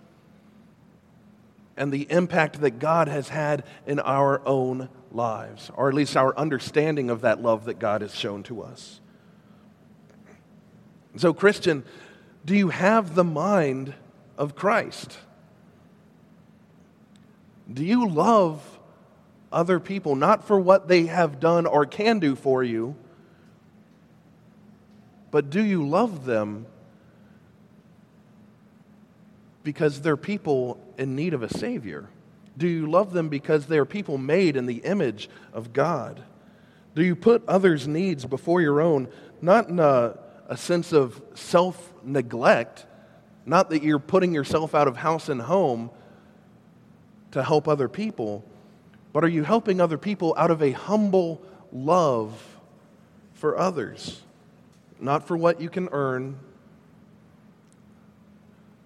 and 1.77 1.93
the 1.93 2.07
impact 2.11 2.61
that 2.61 2.79
God 2.79 3.09
has 3.09 3.29
had 3.29 3.65
in 3.87 3.99
our 4.01 4.41
own 4.47 4.89
lives, 5.11 5.71
or 5.77 5.89
at 5.89 5.95
least 5.95 6.17
our 6.17 6.37
understanding 6.39 7.11
of 7.11 7.23
that 7.23 7.43
love 7.43 7.65
that 7.65 7.79
God 7.79 8.03
has 8.03 8.15
shown 8.15 8.43
to 8.45 8.63
us. 8.63 9.01
So, 11.17 11.33
Christian, 11.33 11.85
do 12.45 12.55
you 12.55 12.69
have 12.69 13.15
the 13.15 13.25
mind 13.25 13.95
of 14.37 14.55
Christ? 14.55 15.19
Do 17.73 17.85
you 17.85 18.09
love 18.09 18.63
other 19.53 19.81
people 19.81 20.17
not 20.17 20.47
for 20.47 20.59
what 20.59 20.89
they 20.89 21.07
have 21.07 21.41
done 21.41 21.67
or 21.67 21.87
can 21.87 22.19
do 22.19 22.35
for 22.35 22.63
you, 22.63 22.97
but 25.31 25.51
do 25.51 25.63
you 25.63 25.87
love 25.87 26.25
them 26.25 26.67
because 29.63 30.03
they're 30.03 30.17
people 30.17 30.79
in 30.99 31.17
need 31.17 31.35
of 31.35 31.43
a 31.43 31.49
Savior? 31.49 32.09
Do 32.57 32.69
you 32.69 32.89
love 32.89 33.13
them 33.13 33.29
because 33.29 33.67
they're 33.67 33.85
people 33.85 34.19
made 34.19 34.57
in 34.57 34.67
the 34.67 34.77
image 34.79 35.29
of 35.53 35.73
God? 35.73 36.23
Do 36.95 37.03
you 37.03 37.17
put 37.17 37.43
others' 37.49 37.89
needs 37.89 38.25
before 38.25 38.61
your 38.61 38.81
own, 38.81 39.09
not 39.41 39.69
in 39.69 39.81
a 39.81 40.19
a 40.49 40.57
sense 40.57 40.93
of 40.93 41.21
self 41.35 41.93
neglect, 42.03 42.87
not 43.47 43.71
that 43.71 43.83
you're 43.83 43.99
putting 43.99 44.33
yourself 44.33 44.75
out 44.75 44.89
of 44.89 44.97
house 44.97 45.29
and 45.29 45.43
home 45.43 45.91
to 47.35 47.43
help 47.43 47.67
other 47.67 47.89
people, 47.89 48.45
but 49.13 49.25
are 49.25 49.29
you 49.29 49.43
helping 49.43 49.81
other 49.81 49.99
people 49.99 50.35
out 50.39 50.53
of 50.53 50.63
a 50.63 50.71
humble 50.71 51.43
love 51.73 52.33
for 53.33 53.59
others? 53.59 54.23
Not 55.01 55.27
for 55.27 55.37
what 55.37 55.61
you 55.61 55.69
can 55.69 55.89
earn, 55.91 56.39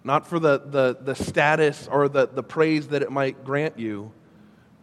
not 0.03 0.25
for 0.25 0.39
the, 0.39 0.57
the, 0.65 0.97
the 0.99 1.13
status 1.13 1.87
or 1.91 2.09
the, 2.09 2.27
the 2.27 2.41
praise 2.41 2.87
that 2.87 3.03
it 3.03 3.11
might 3.11 3.45
grant 3.45 3.77
you, 3.77 4.11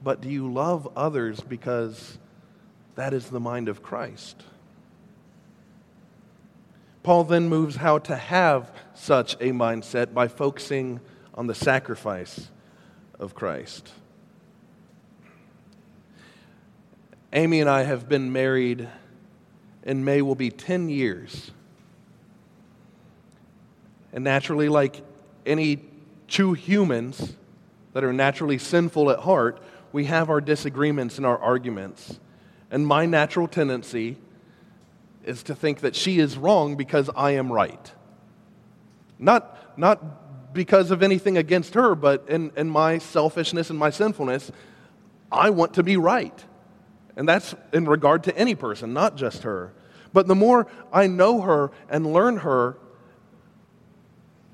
but 0.01 0.21
do 0.21 0.29
you 0.29 0.53
love 0.53 0.89
others 0.97 1.41
because 1.41 2.19
that 2.95 3.13
is 3.13 3.31
the 3.31 3.41
mind 3.41 3.69
of 3.69 3.83
Christ? 3.83 4.45
Paul 7.03 7.25
then 7.25 7.49
moves 7.49 7.75
how 7.75 7.99
to 7.99 8.15
have 8.15 8.71
such 8.95 9.35
a 9.35 9.51
mindset 9.51 10.15
by 10.15 10.29
focusing 10.29 11.01
on 11.35 11.49
the 11.49 11.55
sacrifice 11.55 12.49
of 13.19 13.35
Christ. 13.35 13.93
Amy 17.33 17.61
and 17.61 17.69
I 17.69 17.83
have 17.83 18.09
been 18.09 18.33
married 18.33 18.89
in 19.83 20.05
May 20.05 20.23
will 20.23 20.35
be 20.35 20.51
10 20.51 20.89
years. 20.89 21.51
And 24.13 24.25
naturally, 24.25 24.69
like 24.69 25.03
any 25.45 25.83
two 26.29 26.55
humans 26.55 27.35
that 27.93 28.05
are 28.05 28.13
naturally 28.13 28.59
sinful 28.59 29.11
at 29.11 29.21
heart, 29.21 29.63
we 29.93 30.07
have 30.07 30.29
our 30.29 30.41
disagreements 30.41 31.19
and 31.19 31.27
our 31.27 31.39
arguments. 31.39 32.19
And 32.71 32.87
my 32.87 33.07
natural 33.07 33.47
tendency 33.49 34.17
is 35.25 35.43
to 35.45 35.55
think 35.55 35.81
that 35.81 35.95
she 35.95 36.19
is 36.19 36.37
wrong 36.37 36.77
because 36.77 37.11
I 37.17 37.33
am 37.33 37.53
right. 37.53 37.93
Not, 39.19 39.79
not 39.79 40.26
because 40.57 40.91
of 40.91 41.03
anything 41.03 41.39
against 41.39 41.75
her, 41.75 41.95
but 41.95 42.25
in, 42.29 42.51
in 42.57 42.69
my 42.69 42.99
selfishness 42.99 43.71
and 43.71 43.79
my 43.79 43.91
sinfulness, 43.91 44.51
I 45.31 45.51
want 45.51 45.75
to 45.75 45.85
be 45.85 45.97
right. 45.97 46.45
And 47.15 47.29
that's 47.29 47.55
in 47.73 47.85
regard 47.85 48.25
to 48.25 48.37
any 48.37 48.55
person, 48.55 48.93
not 48.93 49.17
just 49.17 49.45
her. 49.45 49.73
But 50.13 50.27
the 50.27 50.35
more 50.35 50.67
I 50.93 51.07
know 51.07 51.43
her 51.43 51.71
and 51.89 52.13
learn 52.13 52.39
her, 52.39 52.77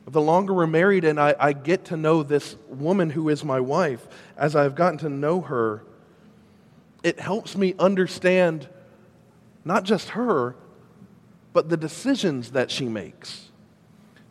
the 0.07 0.21
longer 0.21 0.53
we're 0.53 0.67
married 0.67 1.05
and 1.05 1.21
I, 1.21 1.35
I 1.39 1.53
get 1.53 1.87
to 1.87 1.97
know 1.97 2.23
this 2.23 2.57
woman 2.69 3.11
who 3.11 3.29
is 3.29 3.45
my 3.45 3.61
wife, 3.61 4.07
as 4.37 4.57
I've 4.57 4.75
gotten 4.75 4.99
to 4.99 5.09
know 5.09 5.41
her, 5.43 5.85
it 7.03 7.21
helps 7.21 7.57
me 7.57 7.75
understand 7.79 8.69
not 9.65 9.85
just 9.85 10.11
her, 10.11 10.57
but 11.53 11.69
the 11.69 11.77
decisions 11.77 12.53
that 12.53 12.71
she 12.71 12.89
makes. 12.89 13.52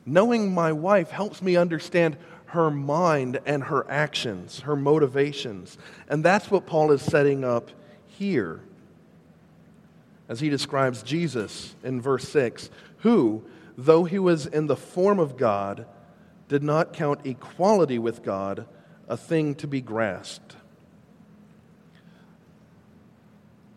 Knowing 0.05 0.53
my 0.53 0.72
wife 0.72 1.12
helps 1.12 1.41
me 1.41 1.55
understand 1.55 2.17
her 2.48 2.70
mind 2.70 3.39
and 3.46 3.63
her 3.63 3.89
actions, 3.89 4.62
her 4.62 4.75
motivations. 4.75 5.77
And 6.10 6.24
that's 6.24 6.51
what 6.51 6.65
Paul 6.65 6.91
is 6.91 7.01
setting 7.01 7.43
up 7.43 7.70
here 8.08 8.62
as 10.31 10.39
he 10.39 10.50
describes 10.50 11.03
Jesus 11.03 11.75
in 11.84 12.01
verse 12.01 12.27
6, 12.29 12.70
who, 13.00 13.43
though 13.77 14.05
he 14.05 14.17
was 14.17 14.46
in 14.46 14.67
the 14.67 14.77
form 14.77 15.20
of 15.20 15.36
God, 15.36 15.86
did 16.48 16.63
not 16.63 16.93
count 16.93 17.25
equality 17.25 18.00
with 18.00 18.24
God 18.24 18.65
a 19.10 19.17
thing 19.17 19.55
to 19.55 19.67
be 19.67 19.81
grasped. 19.81 20.55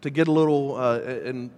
To 0.03 0.11
get 0.11 0.29
a 0.29 0.33
little, 0.33 0.77
uh, 0.77 1.01
and 1.01 1.51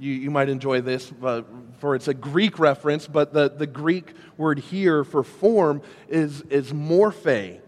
you, 0.00 0.12
you 0.12 0.30
might 0.30 0.48
enjoy 0.48 0.80
this, 0.80 1.12
uh, 1.22 1.42
for 1.78 1.94
it's 1.94 2.08
a 2.08 2.14
Greek 2.14 2.58
reference, 2.58 3.06
but 3.06 3.32
the, 3.32 3.48
the 3.50 3.66
Greek 3.66 4.14
word 4.36 4.58
here 4.58 5.04
for 5.04 5.22
form 5.22 5.82
is, 6.08 6.42
is 6.42 6.72
morphe. 6.72 7.60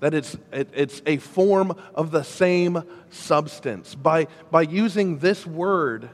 That 0.00 0.12
it's, 0.12 0.36
it, 0.52 0.68
it's 0.74 1.02
a 1.06 1.16
form 1.18 1.76
of 1.94 2.10
the 2.10 2.22
same 2.22 2.82
substance. 3.10 3.94
By, 3.94 4.28
by 4.50 4.62
using 4.62 5.18
this 5.18 5.46
word 5.46 6.10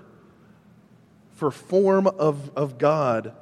for 1.34 1.50
form 1.50 2.06
of, 2.06 2.50
of 2.56 2.78
God, 2.78 3.34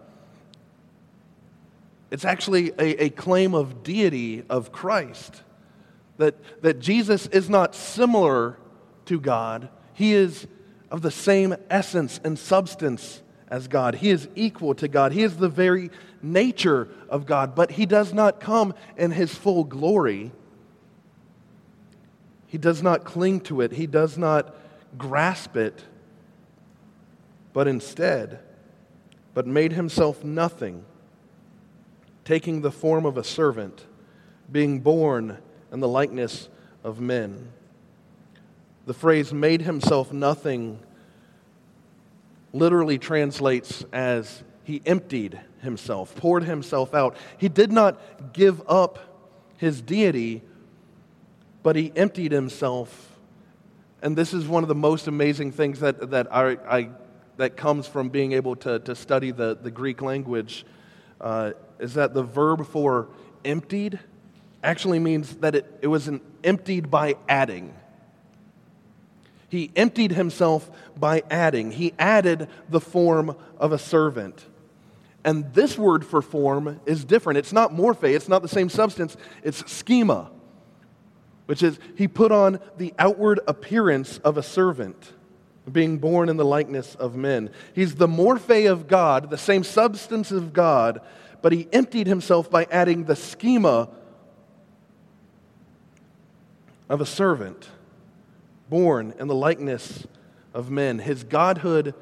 it's 2.10 2.24
actually 2.24 2.70
a, 2.78 3.04
a 3.04 3.10
claim 3.10 3.54
of 3.54 3.82
deity 3.82 4.44
of 4.48 4.72
Christ 4.72 5.42
that, 6.16 6.62
that 6.62 6.80
Jesus 6.80 7.26
is 7.28 7.48
not 7.48 7.74
similar 7.74 8.58
to 9.06 9.20
God, 9.20 9.68
he 9.94 10.14
is 10.14 10.46
of 10.90 11.02
the 11.02 11.10
same 11.10 11.54
essence 11.68 12.20
and 12.24 12.38
substance 12.38 13.22
as 13.48 13.68
God. 13.68 13.96
He 13.96 14.10
is 14.10 14.28
equal 14.34 14.74
to 14.74 14.88
God. 14.88 15.12
He 15.12 15.22
is 15.22 15.36
the 15.36 15.48
very 15.48 15.90
nature 16.22 16.88
of 17.08 17.26
God, 17.26 17.54
but 17.54 17.72
he 17.72 17.86
does 17.86 18.12
not 18.12 18.40
come 18.40 18.74
in 18.96 19.10
his 19.10 19.34
full 19.34 19.64
glory. 19.64 20.32
He 22.46 22.58
does 22.58 22.82
not 22.82 23.04
cling 23.04 23.40
to 23.42 23.60
it, 23.60 23.72
he 23.72 23.86
does 23.86 24.18
not 24.18 24.56
grasp 24.98 25.56
it, 25.56 25.84
but 27.52 27.68
instead, 27.68 28.40
but 29.34 29.46
made 29.46 29.72
himself 29.72 30.24
nothing, 30.24 30.84
taking 32.24 32.60
the 32.60 32.72
form 32.72 33.06
of 33.06 33.16
a 33.16 33.24
servant, 33.24 33.86
being 34.50 34.80
born 34.80 35.38
in 35.72 35.80
the 35.80 35.88
likeness 35.88 36.48
of 36.82 37.00
men. 37.00 37.52
The 38.86 38.94
phrase 38.94 39.32
made 39.32 39.62
himself 39.62 40.12
nothing 40.12 40.80
literally 42.52 42.98
translates 42.98 43.84
as 43.92 44.42
he 44.64 44.82
emptied 44.86 45.40
himself, 45.62 46.14
poured 46.16 46.44
himself 46.44 46.94
out. 46.94 47.16
He 47.38 47.48
did 47.48 47.72
not 47.72 48.32
give 48.32 48.62
up 48.68 48.98
his 49.56 49.80
deity, 49.82 50.42
but 51.62 51.76
he 51.76 51.92
emptied 51.94 52.32
himself. 52.32 53.18
And 54.02 54.16
this 54.16 54.32
is 54.32 54.46
one 54.46 54.64
of 54.64 54.68
the 54.68 54.74
most 54.74 55.06
amazing 55.06 55.52
things 55.52 55.80
that, 55.80 56.10
that, 56.10 56.34
I, 56.34 56.52
I 56.66 56.90
that 57.36 57.56
comes 57.56 57.86
from 57.86 58.08
being 58.08 58.32
able 58.32 58.56
to, 58.56 58.78
to 58.80 58.94
study 58.94 59.30
the, 59.30 59.58
the 59.60 59.70
Greek 59.70 60.02
language 60.02 60.64
uh, 61.20 61.52
is 61.78 61.94
that 61.94 62.14
the 62.14 62.22
verb 62.22 62.66
for 62.66 63.08
emptied 63.44 63.98
actually 64.62 64.98
means 64.98 65.36
that 65.36 65.54
it, 65.54 65.78
it 65.80 65.86
was 65.86 66.08
an 66.08 66.20
emptied 66.44 66.90
by 66.90 67.16
adding. 67.28 67.74
He 69.50 69.70
emptied 69.76 70.12
himself 70.12 70.70
by 70.96 71.24
adding. 71.28 71.72
He 71.72 71.92
added 71.98 72.48
the 72.70 72.80
form 72.80 73.36
of 73.58 73.72
a 73.72 73.78
servant. 73.78 74.46
And 75.24 75.52
this 75.52 75.76
word 75.76 76.06
for 76.06 76.22
form 76.22 76.80
is 76.86 77.04
different. 77.04 77.36
It's 77.36 77.52
not 77.52 77.72
morphe, 77.72 78.14
it's 78.14 78.28
not 78.28 78.42
the 78.42 78.48
same 78.48 78.70
substance, 78.70 79.16
it's 79.42 79.70
schema, 79.70 80.30
which 81.46 81.62
is 81.62 81.78
he 81.96 82.08
put 82.08 82.32
on 82.32 82.60
the 82.78 82.94
outward 82.98 83.40
appearance 83.46 84.18
of 84.18 84.38
a 84.38 84.42
servant, 84.42 85.12
being 85.70 85.98
born 85.98 86.28
in 86.28 86.36
the 86.36 86.44
likeness 86.44 86.94
of 86.94 87.16
men. 87.16 87.50
He's 87.74 87.96
the 87.96 88.06
morphe 88.06 88.70
of 88.70 88.88
God, 88.88 89.30
the 89.30 89.36
same 89.36 89.64
substance 89.64 90.30
of 90.30 90.52
God, 90.52 91.00
but 91.42 91.52
he 91.52 91.68
emptied 91.72 92.06
himself 92.06 92.50
by 92.50 92.66
adding 92.70 93.04
the 93.04 93.16
schema 93.16 93.90
of 96.88 97.00
a 97.00 97.06
servant, 97.06 97.68
born 98.70 99.12
in 99.18 99.28
the 99.28 99.34
likeness 99.34 100.06
of 100.54 100.70
men. 100.70 100.98
His 101.00 101.24
godhood 101.24 101.94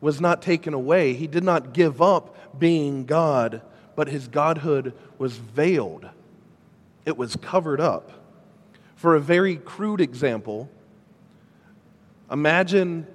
was 0.00 0.20
not 0.20 0.42
taken 0.42 0.74
away. 0.74 1.14
He 1.14 1.26
did 1.26 1.44
not 1.44 1.72
give 1.72 2.00
up 2.02 2.58
being 2.58 3.04
God, 3.04 3.62
but 3.94 4.08
his 4.08 4.26
godhood 4.28 4.94
was 5.18 5.36
veiled, 5.36 6.08
it 7.04 7.16
was 7.16 7.36
covered 7.36 7.80
up. 7.80 8.10
For 8.96 9.14
a 9.14 9.20
very 9.20 9.56
crude 9.56 10.00
example, 10.00 10.68
imagine 12.30 13.06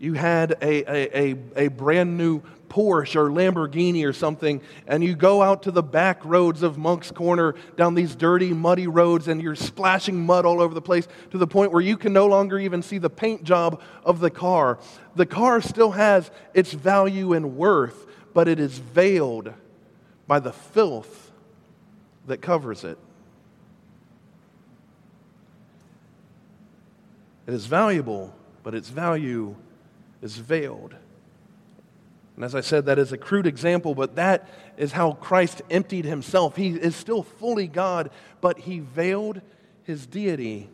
you 0.00 0.14
had 0.14 0.52
a, 0.60 0.82
a, 0.90 1.32
a, 1.32 1.36
a 1.56 1.68
brand 1.68 2.16
new 2.16 2.42
Porsche 2.72 3.16
or 3.16 3.28
Lamborghini 3.28 4.06
or 4.06 4.14
something, 4.14 4.62
and 4.86 5.04
you 5.04 5.14
go 5.14 5.42
out 5.42 5.64
to 5.64 5.70
the 5.70 5.82
back 5.82 6.24
roads 6.24 6.62
of 6.62 6.78
Moncks 6.78 7.10
Corner 7.10 7.54
down 7.76 7.94
these 7.94 8.14
dirty, 8.14 8.54
muddy 8.54 8.86
roads, 8.86 9.28
and 9.28 9.42
you're 9.42 9.54
splashing 9.54 10.24
mud 10.24 10.46
all 10.46 10.60
over 10.60 10.72
the 10.72 10.80
place 10.80 11.06
to 11.30 11.38
the 11.38 11.46
point 11.46 11.70
where 11.70 11.82
you 11.82 11.98
can 11.98 12.14
no 12.14 12.26
longer 12.26 12.58
even 12.58 12.82
see 12.82 12.96
the 12.96 13.10
paint 13.10 13.44
job 13.44 13.82
of 14.04 14.20
the 14.20 14.30
car. 14.30 14.78
The 15.14 15.26
car 15.26 15.60
still 15.60 15.90
has 15.90 16.30
its 16.54 16.72
value 16.72 17.34
and 17.34 17.56
worth, 17.56 18.06
but 18.32 18.48
it 18.48 18.58
is 18.58 18.78
veiled 18.78 19.52
by 20.26 20.40
the 20.40 20.52
filth 20.52 21.30
that 22.26 22.40
covers 22.40 22.84
it. 22.84 22.96
It 27.46 27.52
is 27.52 27.66
valuable, 27.66 28.34
but 28.62 28.74
its 28.74 28.88
value 28.88 29.56
is 30.22 30.38
veiled. 30.38 30.94
And 32.36 32.44
as 32.44 32.54
I 32.54 32.60
said, 32.60 32.86
that 32.86 32.98
is 32.98 33.12
a 33.12 33.18
crude 33.18 33.46
example, 33.46 33.94
but 33.94 34.16
that 34.16 34.48
is 34.76 34.92
how 34.92 35.12
Christ 35.12 35.62
emptied 35.70 36.04
himself. 36.04 36.56
He 36.56 36.70
is 36.70 36.96
still 36.96 37.22
fully 37.22 37.66
God, 37.66 38.10
but 38.40 38.60
he 38.60 38.78
veiled 38.78 39.42
his 39.84 40.06
deity 40.06 40.70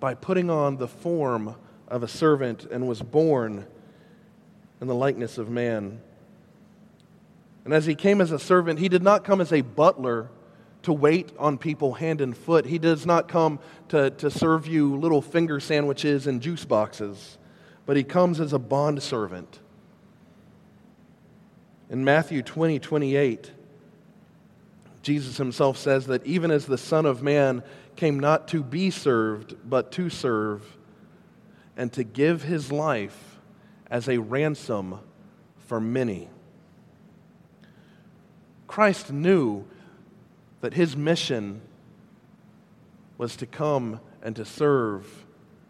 by 0.00 0.14
putting 0.14 0.50
on 0.50 0.78
the 0.78 0.88
form 0.88 1.54
of 1.86 2.02
a 2.02 2.08
servant 2.08 2.66
and 2.70 2.88
was 2.88 3.02
born 3.02 3.66
in 4.80 4.86
the 4.88 4.94
likeness 4.94 5.38
of 5.38 5.48
man. 5.48 6.00
And 7.64 7.74
as 7.74 7.86
he 7.86 7.94
came 7.94 8.20
as 8.20 8.32
a 8.32 8.38
servant, 8.38 8.78
he 8.78 8.88
did 8.88 9.02
not 9.02 9.24
come 9.24 9.40
as 9.40 9.52
a 9.52 9.60
butler 9.60 10.30
to 10.82 10.92
wait 10.92 11.30
on 11.38 11.58
people 11.58 11.94
hand 11.94 12.20
and 12.20 12.36
foot. 12.36 12.64
He 12.64 12.78
does 12.78 13.04
not 13.04 13.28
come 13.28 13.60
to, 13.88 14.10
to 14.10 14.30
serve 14.30 14.66
you 14.66 14.96
little 14.96 15.20
finger 15.20 15.60
sandwiches 15.60 16.26
and 16.26 16.40
juice 16.40 16.64
boxes, 16.64 17.36
but 17.84 17.96
he 17.96 18.02
comes 18.04 18.40
as 18.40 18.52
a 18.52 18.58
bond 18.58 19.02
servant. 19.02 19.60
In 21.90 22.04
Matthew 22.04 22.42
20, 22.42 22.78
28, 22.78 23.50
Jesus 25.02 25.36
himself 25.38 25.76
says 25.76 26.06
that 26.06 26.24
even 26.24 26.52
as 26.52 26.66
the 26.66 26.78
Son 26.78 27.04
of 27.04 27.20
Man 27.20 27.64
came 27.96 28.20
not 28.20 28.46
to 28.48 28.62
be 28.62 28.90
served, 28.90 29.56
but 29.68 29.90
to 29.92 30.08
serve, 30.08 30.76
and 31.76 31.92
to 31.92 32.04
give 32.04 32.44
his 32.44 32.70
life 32.70 33.38
as 33.90 34.08
a 34.08 34.18
ransom 34.18 35.00
for 35.66 35.80
many. 35.80 36.28
Christ 38.68 39.12
knew 39.12 39.64
that 40.60 40.74
his 40.74 40.96
mission 40.96 41.60
was 43.18 43.34
to 43.36 43.46
come 43.46 43.98
and 44.22 44.36
to 44.36 44.44
serve 44.44 45.26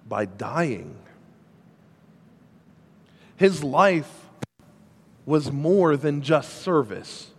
by 0.06 0.26
dying. 0.26 0.98
His 3.37 3.64
life 3.64 4.26
was 5.26 5.52
more 5.52 5.96
than 5.96 6.22
just 6.22 6.62
service. 6.62 7.30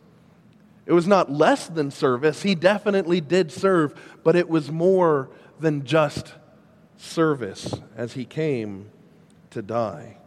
It 0.85 0.93
was 0.93 1.07
not 1.07 1.31
less 1.31 1.67
than 1.67 1.91
service. 1.91 2.43
He 2.43 2.55
definitely 2.55 3.21
did 3.21 3.51
serve, 3.51 3.99
but 4.23 4.35
it 4.35 4.49
was 4.49 4.71
more 4.71 5.29
than 5.59 5.85
just 5.85 6.33
service 6.97 7.75
as 7.95 8.13
he 8.13 8.25
came 8.25 8.89
to 9.51 9.61
die. 9.61 10.17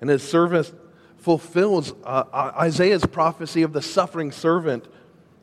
And 0.00 0.10
his 0.10 0.22
service 0.22 0.72
fulfills 1.18 1.92
uh, 2.04 2.24
uh, 2.32 2.52
Isaiah's 2.60 3.06
prophecy 3.06 3.62
of 3.62 3.72
the 3.72 3.80
suffering 3.80 4.30
servant 4.30 4.86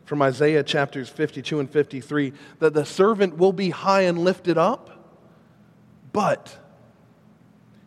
from 0.05 0.21
Isaiah 0.21 0.62
chapters 0.62 1.10
52 1.10 1.60
and 1.60 1.69
53 1.69 2.34
that 2.60 2.73
the 2.73 2.86
servant 2.86 3.38
will 3.38 3.53
be 3.53 3.69
high 3.69 4.01
and 4.01 4.19
lifted 4.19 4.57
up, 4.57 4.89
but 6.12 6.57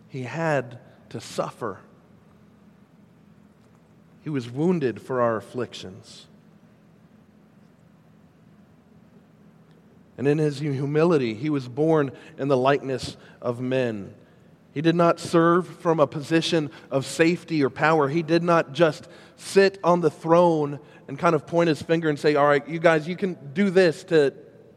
he 0.09 0.23
had 0.23 0.79
to 1.11 1.21
suffer. 1.21 1.81
He 4.25 4.31
was 4.31 4.51
wounded 4.51 5.03
for 5.03 5.21
our 5.21 5.37
afflictions. 5.37 6.27
And 10.17 10.27
in 10.27 10.39
his 10.39 10.61
humility, 10.61 11.35
he 11.35 11.51
was 11.51 11.69
born 11.69 12.11
in 12.39 12.49
the 12.49 12.57
likeness 12.57 13.19
of 13.43 13.61
men. 13.61 14.15
He 14.73 14.81
did 14.81 14.95
not 14.95 15.21
serve 15.21 15.69
from 15.69 16.01
a 16.01 16.07
position 16.07 16.71
of 16.91 17.05
safety 17.05 17.63
or 17.63 17.69
power. 17.69 18.09
He 18.09 18.23
did 18.23 18.43
not 18.43 18.73
just 18.73 19.09
sit 19.37 19.79
on 19.85 20.01
the 20.01 20.11
throne 20.11 20.81
and 21.07 21.19
kind 21.19 21.35
of 21.35 21.47
point 21.47 21.69
his 21.69 21.83
finger 21.83 22.09
and 22.09 22.19
say, 22.19 22.35
All 22.35 22.47
right, 22.47 22.67
you 22.67 22.79
guys, 22.79 23.07
you 23.07 23.17
can 23.17 23.37
do 23.53 23.69
this 23.69 24.05
to, 24.05 24.33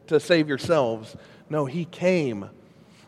to 0.07 0.19
save 0.19 0.49
yourselves. 0.49 1.15
No, 1.49 1.65
he 1.65 1.85
came. 1.85 2.49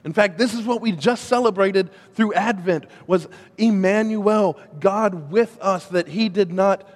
In 0.03 0.13
fact, 0.13 0.37
this 0.37 0.53
is 0.53 0.65
what 0.65 0.81
we 0.81 0.91
just 0.91 1.25
celebrated 1.25 1.89
through 2.13 2.33
Advent 2.33 2.85
was 3.05 3.27
Emmanuel, 3.57 4.57
God 4.79 5.29
with 5.31 5.57
us, 5.61 5.85
that 5.87 6.07
he 6.07 6.29
did 6.29 6.53
not 6.53 6.87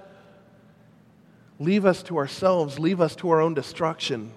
leave 1.59 1.85
us 1.85 2.01
to 2.03 2.17
ourselves, 2.17 2.79
leave 2.79 3.01
us 3.01 3.15
to 3.17 3.29
our 3.29 3.41
own 3.41 3.53
destruction. 3.53 4.31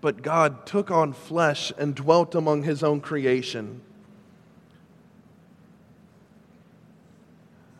But 0.00 0.22
God 0.22 0.66
took 0.66 0.90
on 0.90 1.12
flesh 1.12 1.72
and 1.78 1.94
dwelt 1.94 2.34
among 2.34 2.62
his 2.62 2.82
own 2.82 3.00
creation. 3.00 3.82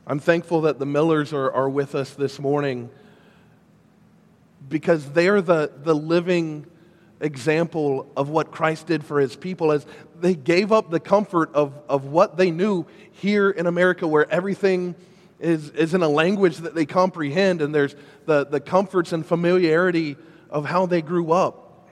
I'm 0.07 0.19
thankful 0.19 0.63
that 0.63 0.79
the 0.79 0.87
Millers 0.87 1.33
are, 1.33 1.51
are 1.51 1.71
with 1.71 1.95
us 1.95 2.11
this 2.11 2.39
morning 2.39 2.91
because 4.69 5.11
they're 5.11 5.41
the, 5.41 5.73
the 5.83 5.95
living 5.95 6.67
example 7.23 8.11
of 8.17 8.29
what 8.29 8.51
Christ 8.51 8.87
did 8.87 9.05
for 9.05 9.21
his 9.21 9.37
people 9.37 9.73
as 9.73 9.87
they 10.21 10.35
gave 10.35 10.73
up 10.73 10.91
the 10.91 11.01
comfort 11.01 11.55
of, 11.55 11.73
of 11.89 12.05
what 12.05 12.37
they 12.37 12.51
knew 12.51 12.85
here 13.13 13.49
in 13.49 13.67
America, 13.67 14.07
where 14.07 14.31
everything 14.31 14.95
is, 15.41 15.71
is 15.71 15.95
in 15.95 16.03
a 16.03 16.09
language 16.09 16.59
that 16.59 16.75
they 16.75 16.85
comprehend, 16.85 17.63
and 17.63 17.75
there's 17.75 17.97
the, 18.27 18.45
the 18.45 18.61
comforts 18.61 19.13
and 19.13 19.25
familiarity 19.25 20.17
of 20.51 20.67
how 20.67 20.87
they 20.87 21.01
grew 21.01 21.33
up. 21.33 21.89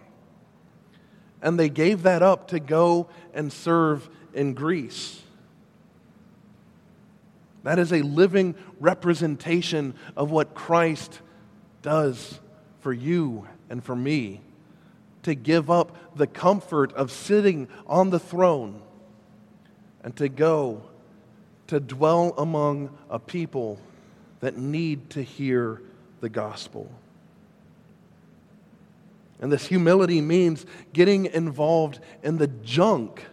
And 1.40 1.58
they 1.58 1.68
gave 1.68 2.02
that 2.02 2.22
up 2.22 2.48
to 2.48 2.60
go 2.60 3.08
and 3.32 3.52
serve 3.52 4.08
in 4.34 4.52
Greece. 4.54 5.22
That 7.62 7.78
is 7.78 7.92
a 7.92 8.02
living 8.02 8.54
representation 8.78 9.94
of 10.16 10.30
what 10.30 10.54
Christ 10.54 11.20
does 11.82 12.38
for 12.80 12.92
you 12.92 13.46
and 13.68 13.82
for 13.82 13.96
me. 13.96 14.40
To 15.24 15.34
give 15.34 15.70
up 15.70 16.16
the 16.16 16.26
comfort 16.26 16.92
of 16.94 17.10
sitting 17.10 17.68
on 17.86 18.10
the 18.10 18.18
throne 18.18 18.80
and 20.02 20.16
to 20.16 20.28
go 20.28 20.82
to 21.66 21.78
dwell 21.78 22.34
among 22.38 22.96
a 23.08 23.18
people 23.18 23.78
that 24.40 24.56
need 24.56 25.10
to 25.10 25.22
hear 25.22 25.82
the 26.20 26.28
gospel. 26.28 26.90
And 29.40 29.50
this 29.50 29.66
humility 29.66 30.20
means 30.20 30.66
getting 30.92 31.26
involved 31.26 32.00
in 32.22 32.38
the 32.38 32.46
junk 32.46 33.24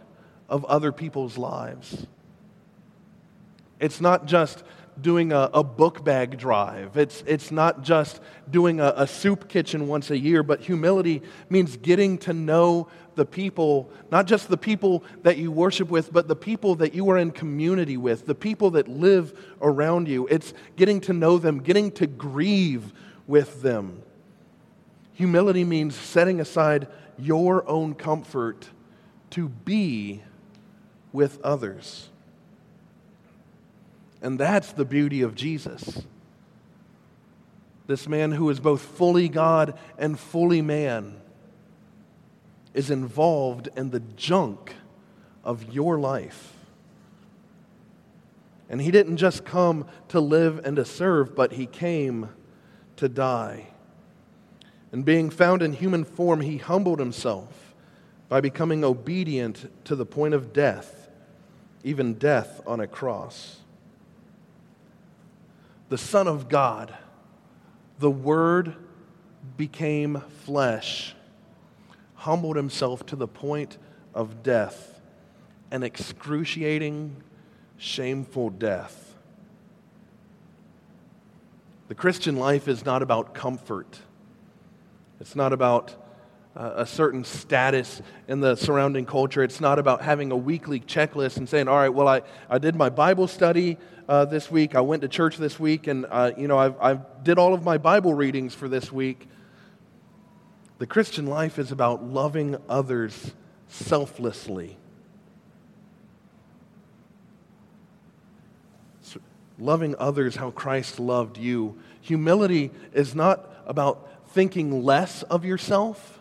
of 0.48 0.64
other 0.64 0.92
people's 0.92 1.36
lives. 1.36 2.06
It's 3.80 4.00
not 4.00 4.26
just 4.26 4.62
doing 5.00 5.32
a, 5.32 5.50
a 5.54 5.62
book 5.62 6.04
bag 6.04 6.38
drive. 6.38 6.96
It's, 6.96 7.22
it's 7.26 7.50
not 7.50 7.82
just 7.82 8.20
doing 8.50 8.80
a, 8.80 8.92
a 8.96 9.06
soup 9.06 9.48
kitchen 9.48 9.88
once 9.88 10.10
a 10.10 10.18
year, 10.18 10.42
but 10.42 10.60
humility 10.60 11.22
means 11.48 11.76
getting 11.76 12.18
to 12.18 12.32
know 12.32 12.88
the 13.14 13.26
people, 13.26 13.90
not 14.10 14.26
just 14.26 14.48
the 14.48 14.56
people 14.56 15.02
that 15.22 15.38
you 15.38 15.50
worship 15.50 15.88
with, 15.88 16.12
but 16.12 16.28
the 16.28 16.36
people 16.36 16.76
that 16.76 16.94
you 16.94 17.08
are 17.10 17.18
in 17.18 17.30
community 17.30 17.96
with, 17.96 18.26
the 18.26 18.34
people 18.34 18.70
that 18.70 18.88
live 18.88 19.36
around 19.60 20.08
you. 20.08 20.26
It's 20.28 20.54
getting 20.76 21.00
to 21.02 21.12
know 21.12 21.38
them, 21.38 21.58
getting 21.58 21.90
to 21.92 22.06
grieve 22.06 22.92
with 23.26 23.60
them. 23.62 24.02
Humility 25.14 25.64
means 25.64 25.96
setting 25.96 26.40
aside 26.40 26.86
your 27.18 27.68
own 27.68 27.94
comfort 27.94 28.68
to 29.30 29.48
be 29.48 30.22
with 31.12 31.40
others. 31.42 32.08
And 34.20 34.38
that's 34.38 34.72
the 34.72 34.84
beauty 34.84 35.22
of 35.22 35.34
Jesus. 35.34 36.04
This 37.86 38.08
man 38.08 38.32
who 38.32 38.50
is 38.50 38.60
both 38.60 38.82
fully 38.82 39.28
God 39.28 39.78
and 39.96 40.18
fully 40.18 40.60
man 40.60 41.20
is 42.74 42.90
involved 42.90 43.68
in 43.76 43.90
the 43.90 44.00
junk 44.00 44.74
of 45.44 45.72
your 45.72 45.98
life. 45.98 46.54
And 48.68 48.82
he 48.82 48.90
didn't 48.90 49.16
just 49.16 49.44
come 49.44 49.86
to 50.08 50.20
live 50.20 50.60
and 50.64 50.76
to 50.76 50.84
serve, 50.84 51.34
but 51.34 51.52
he 51.52 51.64
came 51.64 52.28
to 52.96 53.08
die. 53.08 53.68
And 54.92 55.04
being 55.04 55.30
found 55.30 55.62
in 55.62 55.72
human 55.72 56.04
form, 56.04 56.42
he 56.42 56.58
humbled 56.58 56.98
himself 56.98 57.74
by 58.28 58.42
becoming 58.42 58.84
obedient 58.84 59.70
to 59.86 59.96
the 59.96 60.04
point 60.04 60.34
of 60.34 60.52
death, 60.52 61.08
even 61.82 62.14
death 62.14 62.60
on 62.66 62.80
a 62.80 62.86
cross 62.86 63.57
the 65.88 65.98
Son 65.98 66.28
of 66.28 66.48
God, 66.48 66.94
the 67.98 68.10
Word 68.10 68.76
became 69.56 70.22
flesh, 70.44 71.14
humbled 72.14 72.56
himself 72.56 73.06
to 73.06 73.16
the 73.16 73.28
point 73.28 73.78
of 74.14 74.42
death, 74.42 75.00
an 75.70 75.82
excruciating, 75.82 77.22
shameful 77.76 78.50
death. 78.50 79.14
The 81.88 81.94
Christian 81.94 82.36
life 82.36 82.68
is 82.68 82.84
not 82.84 83.02
about 83.02 83.32
comfort. 83.32 84.00
It's 85.20 85.34
not 85.34 85.52
about 85.52 85.94
a 86.58 86.86
certain 86.86 87.22
status 87.22 88.02
in 88.26 88.40
the 88.40 88.56
surrounding 88.56 89.06
culture. 89.06 89.44
It's 89.44 89.60
not 89.60 89.78
about 89.78 90.02
having 90.02 90.32
a 90.32 90.36
weekly 90.36 90.80
checklist 90.80 91.36
and 91.36 91.48
saying, 91.48 91.68
all 91.68 91.76
right, 91.76 91.88
well, 91.88 92.08
I, 92.08 92.22
I 92.50 92.58
did 92.58 92.74
my 92.74 92.88
Bible 92.88 93.28
study 93.28 93.78
uh, 94.08 94.24
this 94.24 94.50
week. 94.50 94.74
I 94.74 94.80
went 94.80 95.02
to 95.02 95.08
church 95.08 95.36
this 95.36 95.60
week, 95.60 95.86
and 95.86 96.04
uh, 96.10 96.32
you 96.36 96.48
know, 96.48 96.58
I've, 96.58 96.74
I've 96.80 97.24
did 97.24 97.38
all 97.38 97.54
of 97.54 97.62
my 97.62 97.78
Bible 97.78 98.12
readings 98.12 98.54
for 98.54 98.68
this 98.68 98.90
week. 98.90 99.28
The 100.78 100.86
Christian 100.86 101.26
life 101.26 101.58
is 101.58 101.70
about 101.70 102.04
loving 102.04 102.56
others 102.68 103.32
selflessly. 103.68 104.78
Loving 109.60 109.96
others 109.98 110.36
how 110.36 110.52
Christ 110.52 111.00
loved 111.00 111.36
you. 111.36 111.78
Humility 112.00 112.70
is 112.92 113.14
not 113.14 113.52
about 113.66 114.08
thinking 114.28 114.84
less 114.84 115.24
of 115.24 115.44
yourself, 115.44 116.17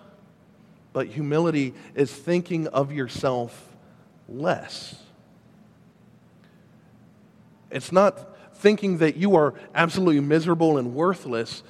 but 0.98 1.06
humility 1.06 1.76
is 1.94 2.12
thinking 2.12 2.66
of 2.70 2.92
yourself 2.92 3.72
less. 4.28 4.96
It's 7.70 7.92
not 7.92 8.36
thinking 8.56 8.98
that 8.98 9.16
you 9.16 9.36
are 9.36 9.54
absolutely 9.76 10.22
miserable 10.22 10.80
and 10.80 10.96
worthless, 10.96 11.62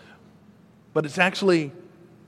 but 0.94 1.06
it's 1.06 1.18
actually 1.18 1.74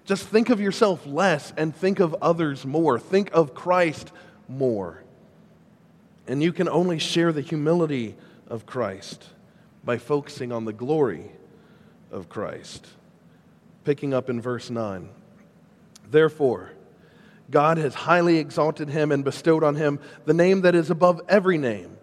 just 0.03 0.27
think 0.27 0.49
of 0.49 0.59
yourself 0.59 1.07
less 1.07 1.53
and 1.55 1.73
think 1.73 2.01
of 2.01 2.17
others 2.21 2.65
more. 2.65 2.99
Think 2.99 3.31
of 3.31 3.53
Christ 3.53 4.11
more. 4.49 5.01
And 6.27 6.43
you 6.43 6.51
can 6.51 6.67
only 6.67 6.99
share 6.99 7.31
the 7.31 7.39
humility 7.39 8.17
of 8.49 8.65
Christ 8.65 9.23
by 9.85 9.99
focusing 9.99 10.51
on 10.51 10.65
the 10.65 10.73
glory 10.73 11.31
of 12.11 12.27
Christ. 12.27 12.85
Picking 13.85 14.13
up 14.13 14.29
in 14.29 14.41
verse 14.41 14.69
9. 14.69 15.07
Therefore, 16.11 16.73
God 17.51 17.77
has 17.77 17.93
highly 17.95 18.37
exalted 18.37 18.89
him 18.89 19.11
and 19.11 19.23
bestowed 19.23 19.63
on 19.63 19.75
him 19.75 19.99
the 20.25 20.33
name 20.33 20.61
that 20.61 20.75
is 20.75 20.89
above 20.89 21.21
every 21.27 21.57
name 21.57 21.97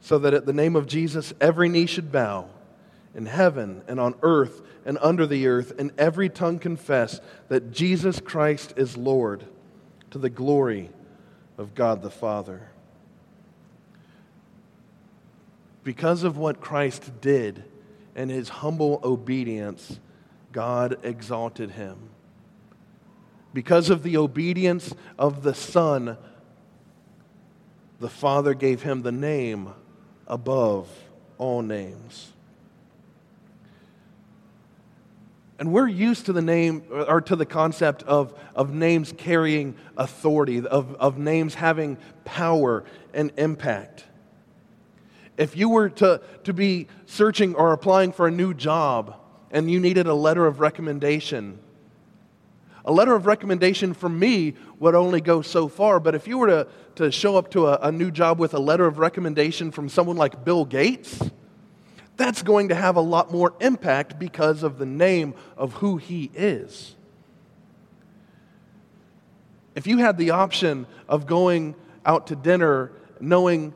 so 0.00 0.18
that 0.18 0.34
at 0.34 0.46
the 0.46 0.52
name 0.52 0.76
of 0.76 0.86
Jesus 0.86 1.32
every 1.40 1.68
knee 1.68 1.86
should 1.86 2.12
bow 2.12 2.48
in 3.14 3.26
heaven 3.26 3.82
and 3.88 3.98
on 3.98 4.14
earth 4.22 4.62
and 4.88 4.96
under 5.02 5.26
the 5.26 5.46
earth, 5.46 5.74
and 5.78 5.92
every 5.98 6.30
tongue 6.30 6.58
confess 6.58 7.20
that 7.48 7.72
Jesus 7.72 8.20
Christ 8.20 8.72
is 8.76 8.96
Lord 8.96 9.44
to 10.10 10.18
the 10.18 10.30
glory 10.30 10.88
of 11.58 11.74
God 11.74 12.00
the 12.00 12.10
Father. 12.10 12.70
Because 15.84 16.22
of 16.22 16.38
what 16.38 16.62
Christ 16.62 17.20
did 17.20 17.64
and 18.16 18.30
his 18.30 18.48
humble 18.48 18.98
obedience, 19.04 20.00
God 20.52 20.96
exalted 21.02 21.72
him. 21.72 21.98
Because 23.52 23.90
of 23.90 24.02
the 24.02 24.16
obedience 24.16 24.94
of 25.18 25.42
the 25.42 25.54
Son, 25.54 26.16
the 28.00 28.08
Father 28.08 28.54
gave 28.54 28.82
him 28.82 29.02
the 29.02 29.12
name 29.12 29.70
above 30.26 30.88
all 31.38 31.62
names. 31.62 32.32
And 35.58 35.72
we're 35.72 35.88
used 35.88 36.26
to 36.26 36.32
the 36.32 36.42
name 36.42 36.84
or 36.90 37.20
to 37.22 37.34
the 37.34 37.46
concept 37.46 38.04
of, 38.04 38.32
of 38.54 38.72
names 38.72 39.12
carrying 39.16 39.74
authority, 39.96 40.64
of, 40.64 40.94
of 40.94 41.18
names 41.18 41.54
having 41.54 41.98
power 42.24 42.84
and 43.12 43.32
impact. 43.36 44.04
If 45.36 45.56
you 45.56 45.68
were 45.68 45.88
to, 45.90 46.20
to 46.44 46.52
be 46.52 46.86
searching 47.06 47.56
or 47.56 47.72
applying 47.72 48.12
for 48.12 48.28
a 48.28 48.30
new 48.30 48.54
job 48.54 49.16
and 49.50 49.68
you 49.68 49.80
needed 49.80 50.06
a 50.06 50.14
letter 50.14 50.46
of 50.46 50.60
recommendation, 50.60 51.58
a 52.88 52.92
letter 52.92 53.14
of 53.14 53.26
recommendation 53.26 53.92
from 53.92 54.18
me 54.18 54.54
would 54.78 54.94
only 54.94 55.20
go 55.20 55.42
so 55.42 55.68
far, 55.68 56.00
but 56.00 56.14
if 56.14 56.26
you 56.26 56.38
were 56.38 56.46
to, 56.46 56.66
to 56.94 57.12
show 57.12 57.36
up 57.36 57.50
to 57.50 57.66
a, 57.66 57.78
a 57.82 57.92
new 57.92 58.10
job 58.10 58.38
with 58.38 58.54
a 58.54 58.58
letter 58.58 58.86
of 58.86 58.98
recommendation 58.98 59.70
from 59.70 59.90
someone 59.90 60.16
like 60.16 60.42
Bill 60.42 60.64
Gates, 60.64 61.20
that's 62.16 62.42
going 62.42 62.70
to 62.70 62.74
have 62.74 62.96
a 62.96 63.02
lot 63.02 63.30
more 63.30 63.52
impact 63.60 64.18
because 64.18 64.62
of 64.62 64.78
the 64.78 64.86
name 64.86 65.34
of 65.54 65.74
who 65.74 65.98
he 65.98 66.30
is. 66.34 66.96
If 69.74 69.86
you 69.86 69.98
had 69.98 70.16
the 70.16 70.30
option 70.30 70.86
of 71.10 71.26
going 71.26 71.74
out 72.06 72.28
to 72.28 72.36
dinner 72.36 72.90
knowing 73.20 73.74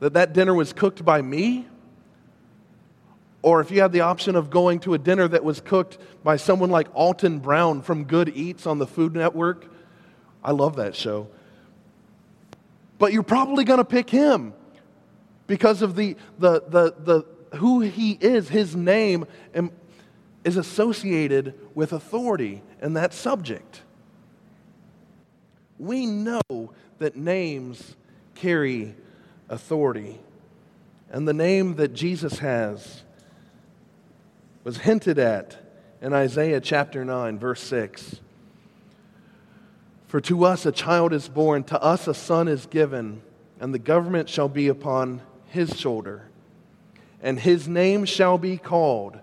that 0.00 0.14
that 0.14 0.32
dinner 0.32 0.54
was 0.54 0.72
cooked 0.72 1.04
by 1.04 1.20
me, 1.20 1.66
or 3.46 3.60
if 3.60 3.70
you 3.70 3.80
had 3.80 3.92
the 3.92 4.00
option 4.00 4.34
of 4.34 4.50
going 4.50 4.80
to 4.80 4.92
a 4.94 4.98
dinner 4.98 5.28
that 5.28 5.44
was 5.44 5.60
cooked 5.60 5.98
by 6.24 6.36
someone 6.36 6.68
like 6.68 6.88
Alton 6.94 7.38
Brown 7.38 7.80
from 7.80 8.02
Good 8.02 8.28
Eats 8.30 8.66
on 8.66 8.78
the 8.80 8.88
Food 8.88 9.14
Network, 9.14 9.70
I 10.42 10.50
love 10.50 10.74
that 10.76 10.96
show. 10.96 11.28
But 12.98 13.12
you're 13.12 13.22
probably 13.22 13.62
going 13.62 13.78
to 13.78 13.84
pick 13.84 14.10
him 14.10 14.52
because 15.46 15.80
of 15.80 15.94
the, 15.94 16.16
the, 16.40 16.60
the, 16.60 16.94
the, 16.98 17.58
who 17.58 17.82
he 17.82 18.18
is, 18.20 18.48
his 18.48 18.74
name 18.74 19.28
is 20.42 20.56
associated 20.56 21.54
with 21.72 21.92
authority 21.92 22.64
and 22.80 22.96
that 22.96 23.14
subject. 23.14 23.82
We 25.78 26.04
know 26.04 26.72
that 26.98 27.14
names 27.14 27.94
carry 28.34 28.96
authority. 29.48 30.18
And 31.12 31.28
the 31.28 31.32
name 31.32 31.76
that 31.76 31.92
Jesus 31.94 32.40
has 32.40 33.04
was 34.66 34.78
hinted 34.78 35.16
at 35.16 35.56
in 36.02 36.12
Isaiah 36.12 36.60
chapter 36.60 37.04
9, 37.04 37.38
verse 37.38 37.60
6. 37.60 38.16
For 40.08 40.20
to 40.22 40.44
us 40.44 40.66
a 40.66 40.72
child 40.72 41.12
is 41.12 41.28
born, 41.28 41.62
to 41.64 41.80
us 41.80 42.08
a 42.08 42.14
son 42.14 42.48
is 42.48 42.66
given, 42.66 43.22
and 43.60 43.72
the 43.72 43.78
government 43.78 44.28
shall 44.28 44.48
be 44.48 44.66
upon 44.66 45.22
his 45.44 45.78
shoulder. 45.78 46.28
And 47.22 47.38
his 47.38 47.68
name 47.68 48.06
shall 48.06 48.38
be 48.38 48.56
called 48.56 49.20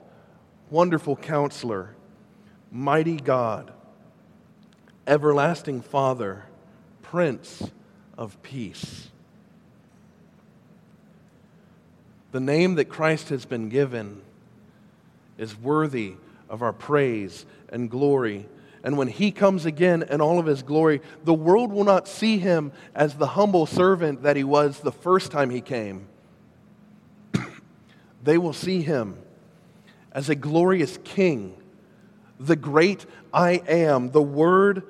Wonderful 0.70 1.18
Counselor, 1.18 1.94
Mighty 2.72 3.18
God, 3.18 3.74
Everlasting 5.06 5.82
Father, 5.82 6.46
Prince 7.02 7.70
of 8.18 8.42
Peace. 8.44 9.10
The 12.32 12.40
name 12.40 12.76
that 12.76 12.86
Christ 12.86 13.28
has 13.28 13.44
been 13.44 13.68
given 13.68 14.22
is 15.38 15.58
worthy 15.58 16.16
of 16.50 16.62
our 16.62 16.74
praise 16.74 17.46
and 17.70 17.90
glory. 17.90 18.48
And 18.84 18.98
when 18.98 19.08
he 19.08 19.32
comes 19.32 19.66
again 19.66 20.04
in 20.04 20.22
all 20.22 20.40
of 20.40 20.46
his 20.46 20.62
glory, 20.62 21.02
the 21.24 21.34
world 21.34 21.72
will 21.72 21.86
not 21.86 22.08
see 22.08 22.38
him 22.38 22.72
as 22.94 23.16
the 23.16 23.28
humble 23.28 23.66
servant 23.66 24.24
that 24.24 24.36
he 24.36 24.44
was 24.44 24.80
the 24.80 24.92
first 24.92 25.32
time 25.32 25.50
he 25.50 25.62
came. 25.62 26.08
they 28.24 28.38
will 28.38 28.54
see 28.54 28.82
him 28.82 29.18
as 30.12 30.30
a 30.30 30.36
glorious 30.36 31.00
king, 31.04 31.56
the 32.40 32.56
great 32.56 33.06
I 33.34 33.64
am, 33.68 34.12
the 34.12 34.22
word 34.22 34.84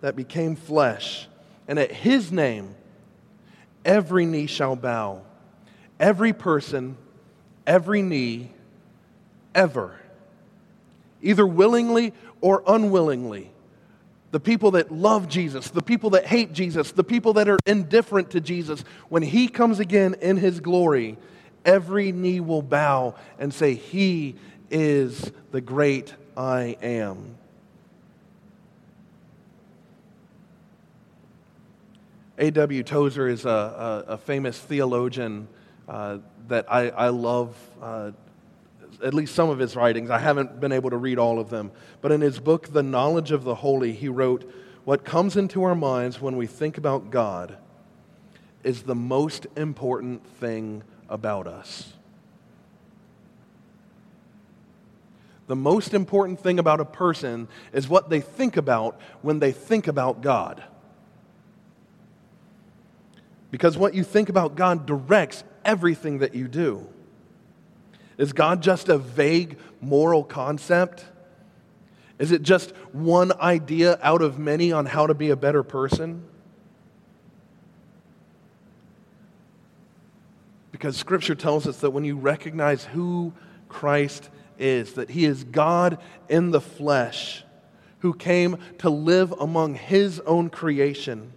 that 0.00 0.16
became 0.16 0.56
flesh. 0.56 1.28
And 1.68 1.78
at 1.78 1.92
his 1.92 2.32
name, 2.32 2.74
every 3.84 4.26
knee 4.26 4.46
shall 4.46 4.76
bow, 4.76 5.22
every 5.98 6.32
person, 6.32 6.96
every 7.66 8.00
knee, 8.00 8.50
ever 9.54 10.00
either 11.22 11.46
willingly 11.46 12.12
or 12.40 12.62
unwillingly. 12.66 13.50
The 14.30 14.40
people 14.40 14.72
that 14.72 14.92
love 14.92 15.28
Jesus, 15.28 15.70
the 15.70 15.82
people 15.82 16.10
that 16.10 16.26
hate 16.26 16.52
Jesus, 16.52 16.92
the 16.92 17.04
people 17.04 17.34
that 17.34 17.48
are 17.48 17.58
indifferent 17.66 18.30
to 18.30 18.40
Jesus, 18.40 18.84
when 19.08 19.22
he 19.22 19.48
comes 19.48 19.80
again 19.80 20.14
in 20.20 20.36
his 20.36 20.60
glory, 20.60 21.18
every 21.64 22.12
knee 22.12 22.40
will 22.40 22.62
bow 22.62 23.16
and 23.38 23.52
say, 23.52 23.74
He 23.74 24.36
is 24.70 25.32
the 25.50 25.60
great 25.60 26.14
I 26.36 26.76
am. 26.80 27.36
A.W. 32.38 32.82
Tozer 32.84 33.28
is 33.28 33.44
a, 33.44 34.04
a, 34.08 34.12
a 34.12 34.16
famous 34.16 34.58
theologian 34.58 35.48
uh, 35.88 36.18
that 36.48 36.72
I, 36.72 36.88
I 36.88 37.08
love. 37.08 37.54
Uh, 37.82 38.12
at 39.04 39.14
least 39.14 39.34
some 39.34 39.50
of 39.50 39.58
his 39.58 39.76
writings. 39.76 40.10
I 40.10 40.18
haven't 40.18 40.60
been 40.60 40.72
able 40.72 40.90
to 40.90 40.96
read 40.96 41.18
all 41.18 41.38
of 41.38 41.50
them. 41.50 41.70
But 42.00 42.12
in 42.12 42.20
his 42.20 42.38
book, 42.38 42.72
The 42.72 42.82
Knowledge 42.82 43.30
of 43.30 43.44
the 43.44 43.56
Holy, 43.56 43.92
he 43.92 44.08
wrote, 44.08 44.50
What 44.84 45.04
comes 45.04 45.36
into 45.36 45.62
our 45.62 45.74
minds 45.74 46.20
when 46.20 46.36
we 46.36 46.46
think 46.46 46.78
about 46.78 47.10
God 47.10 47.56
is 48.62 48.82
the 48.82 48.94
most 48.94 49.46
important 49.56 50.26
thing 50.26 50.82
about 51.08 51.46
us. 51.46 51.94
The 55.46 55.56
most 55.56 55.94
important 55.94 56.38
thing 56.38 56.60
about 56.60 56.78
a 56.78 56.84
person 56.84 57.48
is 57.72 57.88
what 57.88 58.08
they 58.08 58.20
think 58.20 58.56
about 58.56 59.00
when 59.22 59.40
they 59.40 59.50
think 59.50 59.88
about 59.88 60.20
God. 60.20 60.62
Because 63.50 63.76
what 63.76 63.94
you 63.94 64.04
think 64.04 64.28
about 64.28 64.54
God 64.54 64.86
directs 64.86 65.42
everything 65.64 66.18
that 66.18 66.34
you 66.34 66.46
do. 66.46 66.86
Is 68.20 68.34
God 68.34 68.62
just 68.62 68.90
a 68.90 68.98
vague 68.98 69.56
moral 69.80 70.22
concept? 70.22 71.06
Is 72.18 72.32
it 72.32 72.42
just 72.42 72.76
one 72.92 73.32
idea 73.40 73.98
out 74.02 74.20
of 74.20 74.38
many 74.38 74.72
on 74.72 74.84
how 74.84 75.06
to 75.06 75.14
be 75.14 75.30
a 75.30 75.36
better 75.36 75.62
person? 75.62 76.22
Because 80.70 80.98
Scripture 80.98 81.34
tells 81.34 81.66
us 81.66 81.78
that 81.78 81.92
when 81.92 82.04
you 82.04 82.14
recognize 82.14 82.84
who 82.84 83.32
Christ 83.70 84.28
is, 84.58 84.92
that 84.92 85.08
He 85.08 85.24
is 85.24 85.44
God 85.44 85.96
in 86.28 86.50
the 86.50 86.60
flesh, 86.60 87.42
who 88.00 88.12
came 88.12 88.58
to 88.80 88.90
live 88.90 89.32
among 89.32 89.76
His 89.76 90.20
own 90.26 90.50
creation, 90.50 91.32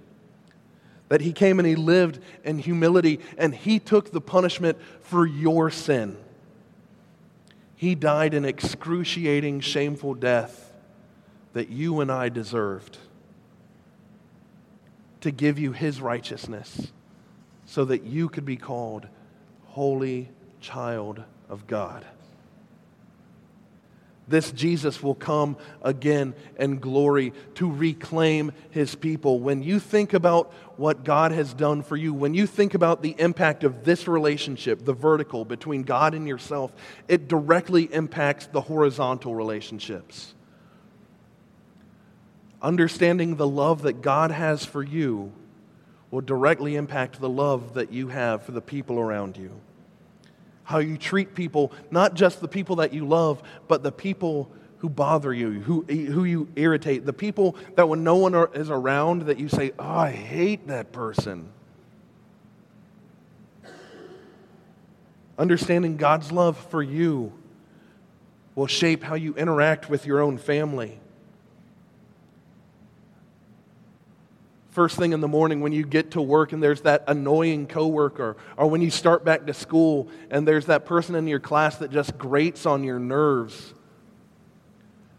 that 1.07 1.21
He 1.21 1.31
came 1.31 1.59
and 1.59 1.67
He 1.67 1.75
lived 1.75 2.19
in 2.43 2.59
humility 2.59 3.21
and 3.37 3.55
He 3.55 3.79
took 3.79 4.11
the 4.11 4.19
punishment 4.19 4.77
for 4.99 5.25
your 5.25 5.71
sin. 5.71 6.17
He 7.83 7.95
died 7.95 8.33
an 8.33 8.45
excruciating, 8.45 9.59
shameful 9.59 10.13
death 10.13 10.71
that 11.51 11.67
you 11.67 11.99
and 11.99 12.09
I 12.09 12.29
deserved 12.29 12.97
to 15.19 15.31
give 15.31 15.59
you 15.59 15.73
his 15.73 15.99
righteousness 15.99 16.93
so 17.65 17.83
that 17.83 18.03
you 18.03 18.29
could 18.29 18.45
be 18.45 18.55
called 18.55 19.09
holy 19.65 20.29
child 20.61 21.25
of 21.49 21.67
God. 21.67 22.05
This 24.27 24.51
Jesus 24.51 25.03
will 25.03 25.15
come 25.15 25.57
again 25.81 26.33
in 26.57 26.79
glory 26.79 27.33
to 27.55 27.69
reclaim 27.69 28.53
his 28.69 28.95
people. 28.95 29.39
When 29.39 29.63
you 29.63 29.79
think 29.79 30.13
about 30.13 30.53
what 30.77 31.03
God 31.03 31.31
has 31.31 31.53
done 31.53 31.81
for 31.83 31.97
you, 31.97 32.13
when 32.13 32.33
you 32.33 32.47
think 32.47 32.73
about 32.73 33.01
the 33.01 33.15
impact 33.19 33.63
of 33.63 33.83
this 33.83 34.07
relationship, 34.07 34.85
the 34.85 34.93
vertical 34.93 35.43
between 35.43 35.83
God 35.83 36.13
and 36.13 36.27
yourself, 36.27 36.71
it 37.07 37.27
directly 37.27 37.83
impacts 37.93 38.47
the 38.47 38.61
horizontal 38.61 39.35
relationships. 39.35 40.33
Understanding 42.61 43.35
the 43.35 43.47
love 43.47 43.81
that 43.81 44.01
God 44.01 44.31
has 44.31 44.65
for 44.65 44.81
you 44.81 45.33
will 46.11 46.21
directly 46.21 46.77
impact 46.77 47.19
the 47.19 47.29
love 47.29 47.73
that 47.73 47.91
you 47.91 48.07
have 48.07 48.43
for 48.43 48.53
the 48.53 48.61
people 48.61 48.99
around 48.99 49.35
you 49.35 49.51
how 50.63 50.79
you 50.79 50.97
treat 50.97 51.35
people, 51.35 51.71
not 51.91 52.13
just 52.13 52.41
the 52.41 52.47
people 52.47 52.77
that 52.77 52.93
you 52.93 53.05
love, 53.07 53.41
but 53.67 53.83
the 53.83 53.91
people 53.91 54.49
who 54.77 54.89
bother 54.89 55.33
you, 55.33 55.61
who, 55.61 55.83
who 55.83 56.25
you 56.25 56.47
irritate, 56.55 57.05
the 57.05 57.13
people 57.13 57.55
that 57.75 57.87
when 57.87 58.03
no 58.03 58.15
one 58.17 58.35
is 58.53 58.69
around 58.69 59.23
that 59.23 59.39
you 59.39 59.47
say, 59.47 59.71
oh, 59.79 59.83
I 59.85 60.11
hate 60.11 60.67
that 60.67 60.91
person. 60.91 61.49
Understanding 65.37 65.97
God's 65.97 66.31
love 66.31 66.57
for 66.69 66.83
you 66.83 67.33
will 68.55 68.67
shape 68.67 69.03
how 69.03 69.15
you 69.15 69.33
interact 69.35 69.89
with 69.89 70.05
your 70.05 70.19
own 70.19 70.37
family. 70.37 70.99
First 74.73 74.97
thing 74.97 75.13
in 75.13 75.21
the 75.21 75.27
morning 75.27 75.61
when 75.61 75.71
you 75.71 75.85
get 75.85 76.11
to 76.11 76.21
work 76.21 76.51
and 76.51 76.61
there's 76.61 76.81
that 76.81 77.03
annoying 77.07 77.67
coworker, 77.67 78.35
or 78.57 78.67
when 78.67 78.81
you 78.81 78.89
start 78.89 79.23
back 79.23 79.45
to 79.45 79.53
school 79.53 80.09
and 80.31 80.47
there's 80.47 80.65
that 80.65 80.85
person 80.85 81.13
in 81.13 81.27
your 81.27 81.39
class 81.39 81.77
that 81.77 81.91
just 81.91 82.17
grates 82.17 82.65
on 82.65 82.83
your 82.83 82.97
nerves. 82.97 83.73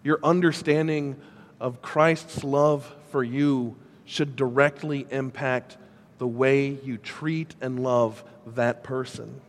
Your 0.02 0.18
understanding 0.24 1.16
of 1.60 1.80
Christ's 1.80 2.42
love 2.42 2.92
for 3.10 3.22
you 3.22 3.76
should 4.04 4.34
directly 4.34 5.06
impact 5.10 5.78
the 6.18 6.26
way 6.26 6.76
you 6.82 6.98
treat 6.98 7.54
and 7.60 7.80
love 7.80 8.24
that 8.48 8.82
person. 8.82 9.40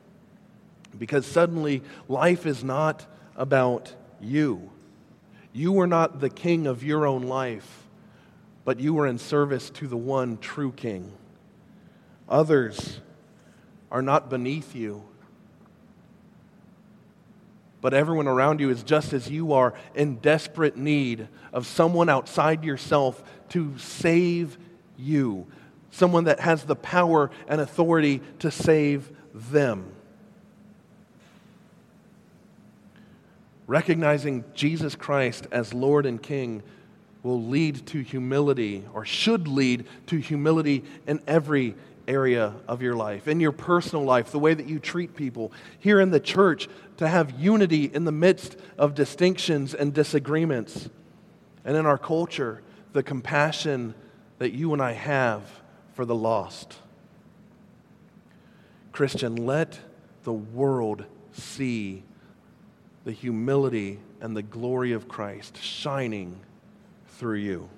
Because 0.97 1.25
suddenly, 1.25 1.81
life 2.07 2.45
is 2.45 2.63
not 2.63 3.05
about 3.35 3.93
you. 4.21 4.69
You 5.51 5.79
are 5.81 5.87
not 5.87 6.19
the 6.19 6.29
king 6.29 6.67
of 6.67 6.83
your 6.83 7.05
own 7.05 7.23
life 7.23 7.84
but 8.65 8.79
you 8.79 8.99
are 8.99 9.07
in 9.07 9.19
service 9.19 9.69
to 9.69 9.87
the 9.87 9.95
one 9.95 10.37
true 10.39 10.71
King. 10.71 11.13
Others 12.27 12.99
are 13.91 14.01
not 14.01 14.29
beneath 14.29 14.75
you, 14.75 15.03
but 17.79 17.93
everyone 17.93 18.27
around 18.27 18.59
you 18.59 18.71
is 18.71 18.81
just 18.81 19.13
as 19.13 19.29
you 19.29 19.53
are 19.53 19.75
in 19.93 20.15
desperate 20.15 20.75
need 20.75 21.27
of 21.53 21.67
someone 21.67 22.09
outside 22.09 22.63
yourself 22.63 23.23
to 23.49 23.77
save 23.77 24.57
you, 24.97 25.45
someone 25.91 26.23
that 26.23 26.39
has 26.39 26.63
the 26.63 26.75
power 26.75 27.29
and 27.47 27.61
authority 27.61 28.21
to 28.39 28.49
save 28.49 29.11
them. 29.35 29.91
Recognizing 33.67 34.43
Jesus 34.55 34.95
Christ 34.95 35.47
as 35.51 35.71
Lord 35.71 36.07
and 36.07 36.21
King 36.21 36.63
will 37.25 37.41
lead 37.41 37.87
to 37.87 38.01
humility 38.01 38.85
or 38.93 39.03
should 39.03 39.47
lead 39.47 39.83
to 40.05 40.17
humility 40.17 40.83
in 41.07 41.19
every 41.25 41.73
area 42.07 42.53
of 42.67 42.83
your 42.83 42.95
life, 42.95 43.27
in 43.27 43.39
your 43.39 43.51
personal 43.51 44.05
life, 44.05 44.31
the 44.31 44.37
way 44.37 44.53
that 44.53 44.67
you 44.67 44.77
treat 44.77 45.15
people, 45.15 45.51
here 45.79 45.99
in 45.99 46.11
the 46.11 46.19
church, 46.19 46.69
to 46.97 47.07
have 47.07 47.39
unity 47.39 47.85
in 47.85 48.05
the 48.05 48.11
midst 48.11 48.55
of 48.77 48.93
distinctions 48.93 49.73
and 49.73 49.91
disagreements, 49.91 50.87
and 51.65 51.75
in 51.75 51.87
our 51.87 51.97
culture, 51.97 52.61
the 52.93 53.01
compassion 53.01 53.95
that 54.37 54.51
you 54.51 54.71
and 54.71 54.81
I 54.81 54.91
have 54.91 55.41
for 55.93 56.05
the 56.05 56.13
lost. 56.13 56.75
Christian, 58.91 59.35
let 59.35 59.79
the 60.23 60.33
world 60.33 61.05
see 61.31 62.03
the 63.03 63.11
humility 63.11 63.99
and 64.21 64.37
the 64.37 64.43
glory 64.43 64.91
of 64.91 65.07
Christ 65.07 65.57
shining 65.59 66.39
through 67.17 67.37
you. 67.37 67.69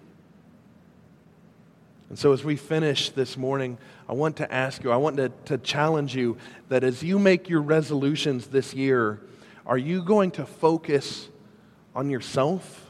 And 2.10 2.18
so, 2.18 2.32
as 2.32 2.44
we 2.44 2.56
finish 2.56 3.10
this 3.10 3.36
morning, 3.36 3.78
I 4.08 4.14
want 4.14 4.38
to 4.38 4.52
ask 4.52 4.84
you, 4.84 4.92
I 4.92 4.98
want 4.98 5.18
to, 5.18 5.30
to 5.46 5.58
challenge 5.58 6.16
you 6.16 6.38
that 6.70 6.84
as 6.84 7.04
you 7.04 7.20
make 7.20 7.50
your 7.50 7.62
resolutions 7.62 8.48
this 8.48 8.74
year, 8.74 9.20
are 9.66 9.78
you 9.78 10.02
going 10.02 10.32
to 10.32 10.46
focus 10.46 11.28
on 11.94 12.10
yourself, 12.10 12.86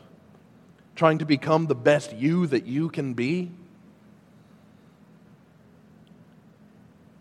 trying 0.95 1.17
to 1.17 1.25
become 1.25 1.65
the 1.65 1.75
best 1.75 2.13
you 2.13 2.45
that 2.47 2.67
you 2.67 2.89
can 2.89 3.15
be? 3.15 3.51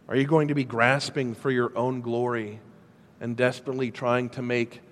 Are 0.08 0.16
you 0.16 0.26
going 0.26 0.48
to 0.48 0.54
be 0.54 0.64
grasping 0.64 1.34
for 1.34 1.50
your 1.50 1.76
own 1.76 2.02
glory 2.02 2.60
and 3.20 3.36
desperately 3.36 3.90
trying 3.90 4.28
to 4.30 4.42
make 4.42 4.82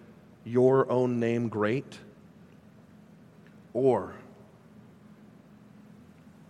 your 0.44 0.90
own 0.90 1.20
name 1.20 1.49
great? 1.49 1.99
Or 3.75 4.14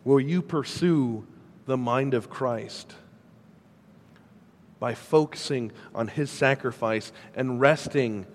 will 0.04 0.20
you 0.20 0.42
pursue 0.42 1.26
the 1.66 1.76
mind 1.76 2.14
of 2.14 2.28
Christ 2.28 2.94
by 4.78 4.94
focusing 4.94 5.72
on 5.94 6.08
his 6.08 6.30
sacrifice 6.30 7.10
and 7.34 7.60
resting 7.60 8.26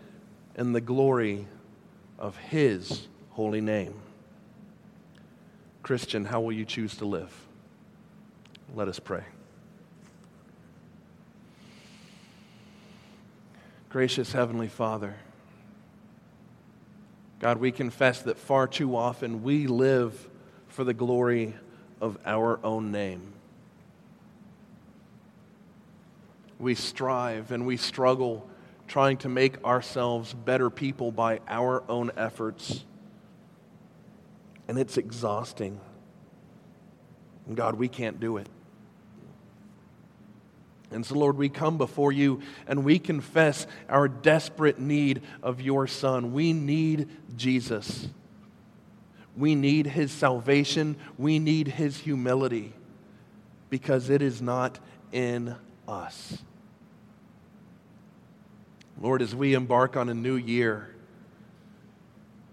in 0.56 0.74
the 0.74 0.82
glory 0.82 1.48
of 2.18 2.38
his 2.38 3.08
holy 3.32 3.62
name? 3.62 3.94
Christian, 5.84 6.26
how 6.26 6.42
will 6.42 6.52
you 6.52 6.66
choose 6.66 6.96
to 6.98 7.06
live? 7.06 7.34
Let 8.76 8.88
us 8.88 9.00
pray. 9.00 9.24
Gracious 13.90 14.32
Heavenly 14.32 14.68
Father, 14.68 15.16
God, 17.40 17.58
we 17.58 17.72
confess 17.72 18.22
that 18.22 18.38
far 18.38 18.68
too 18.68 18.96
often 18.96 19.42
we 19.42 19.66
live 19.66 20.29
for 20.80 20.86
the 20.86 20.94
glory 20.94 21.54
of 22.00 22.18
our 22.26 22.58
own 22.64 22.90
name. 22.90 23.34
We 26.58 26.74
strive 26.74 27.52
and 27.52 27.66
we 27.66 27.76
struggle 27.76 28.50
trying 28.88 29.18
to 29.18 29.28
make 29.28 29.62
ourselves 29.66 30.34
better 30.34 30.70
people 30.70 31.12
by 31.12 31.42
our 31.50 31.84
own 31.90 32.12
efforts. 32.16 32.86
And 34.70 34.80
it's 34.80 34.96
exhausting. 34.96 35.82
And 37.46 37.58
God, 37.58 37.76
we 37.76 37.90
can't 37.90 38.22
do 38.22 38.38
it. 38.38 38.48
And 40.92 41.06
so, 41.06 41.16
Lord, 41.16 41.36
we 41.36 41.50
come 41.50 41.78
before 41.78 42.14
you 42.14 42.42
and 42.68 42.86
we 42.86 43.00
confess 43.00 43.68
our 43.90 44.08
desperate 44.08 44.80
need 44.80 45.24
of 45.44 45.60
your 45.60 45.88
Son. 45.88 46.32
We 46.32 46.54
need 46.54 47.10
Jesus. 47.36 48.08
We 49.40 49.56
need 49.56 49.88
his 49.88 50.12
salvation. 50.12 50.98
We 51.18 51.40
need 51.40 51.70
his 51.70 51.98
humility 51.98 52.74
because 53.70 54.10
it 54.10 54.22
is 54.22 54.42
not 54.42 54.80
in 55.14 55.56
us. 55.88 56.38
Lord, 59.00 59.22
as 59.22 59.34
we 59.34 59.54
embark 59.54 59.96
on 59.96 60.10
a 60.10 60.14
new 60.14 60.36
year, 60.36 60.94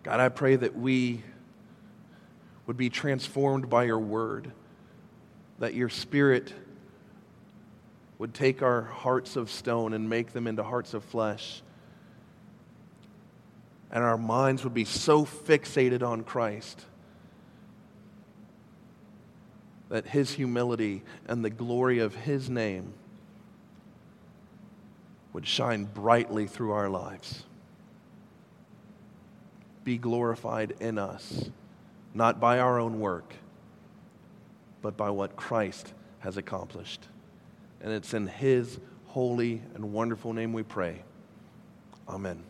God, 0.05 0.21
I 0.21 0.29
pray 0.29 0.55
that 0.55 0.77
we 0.77 1.25
would 2.69 2.77
be 2.77 2.89
transformed 2.89 3.69
by 3.69 3.83
your 3.83 3.99
word, 3.99 4.53
that 5.59 5.75
your 5.75 5.89
spirit 5.89 6.55
would 8.19 8.33
take 8.33 8.63
our 8.63 8.83
hearts 8.83 9.35
of 9.35 9.51
stone 9.51 9.93
and 9.93 10.09
make 10.09 10.33
them 10.33 10.47
into 10.47 10.63
hearts 10.63 10.95
of 10.95 11.03
flesh. 11.03 11.63
And 13.91 14.03
our 14.03 14.19
minds 14.19 14.65
would 14.65 14.75
be 14.75 14.85
so 14.85 15.25
fixated 15.25 16.03
on 16.03 16.25
Christ 16.25 16.85
that 19.89 20.07
his 20.07 20.33
humility 20.33 21.03
and 21.29 21.45
the 21.45 21.51
glory 21.51 22.01
of 22.01 22.15
his 22.15 22.51
name 22.51 22.95
would 25.33 25.47
shine 25.47 25.85
brightly 25.85 26.47
through 26.47 26.73
our 26.73 26.89
lives. 26.89 27.45
Be 29.85 29.99
glorified 29.99 30.75
in 30.81 30.99
us, 30.99 31.51
not 32.15 32.41
by 32.41 32.59
our 32.59 32.81
own 32.81 32.99
work, 32.99 33.35
but 34.81 34.97
by 34.97 35.11
what 35.11 35.37
Christ 35.37 35.93
has 36.21 36.37
accomplished. 36.37 37.07
And 37.83 37.93
it's 37.93 38.15
in 38.15 38.27
His 38.27 38.81
holy 39.09 39.61
and 39.75 39.93
wonderful 39.93 40.33
name 40.33 40.53
we 40.53 40.63
pray. 40.63 41.03
Amen. 42.09 42.43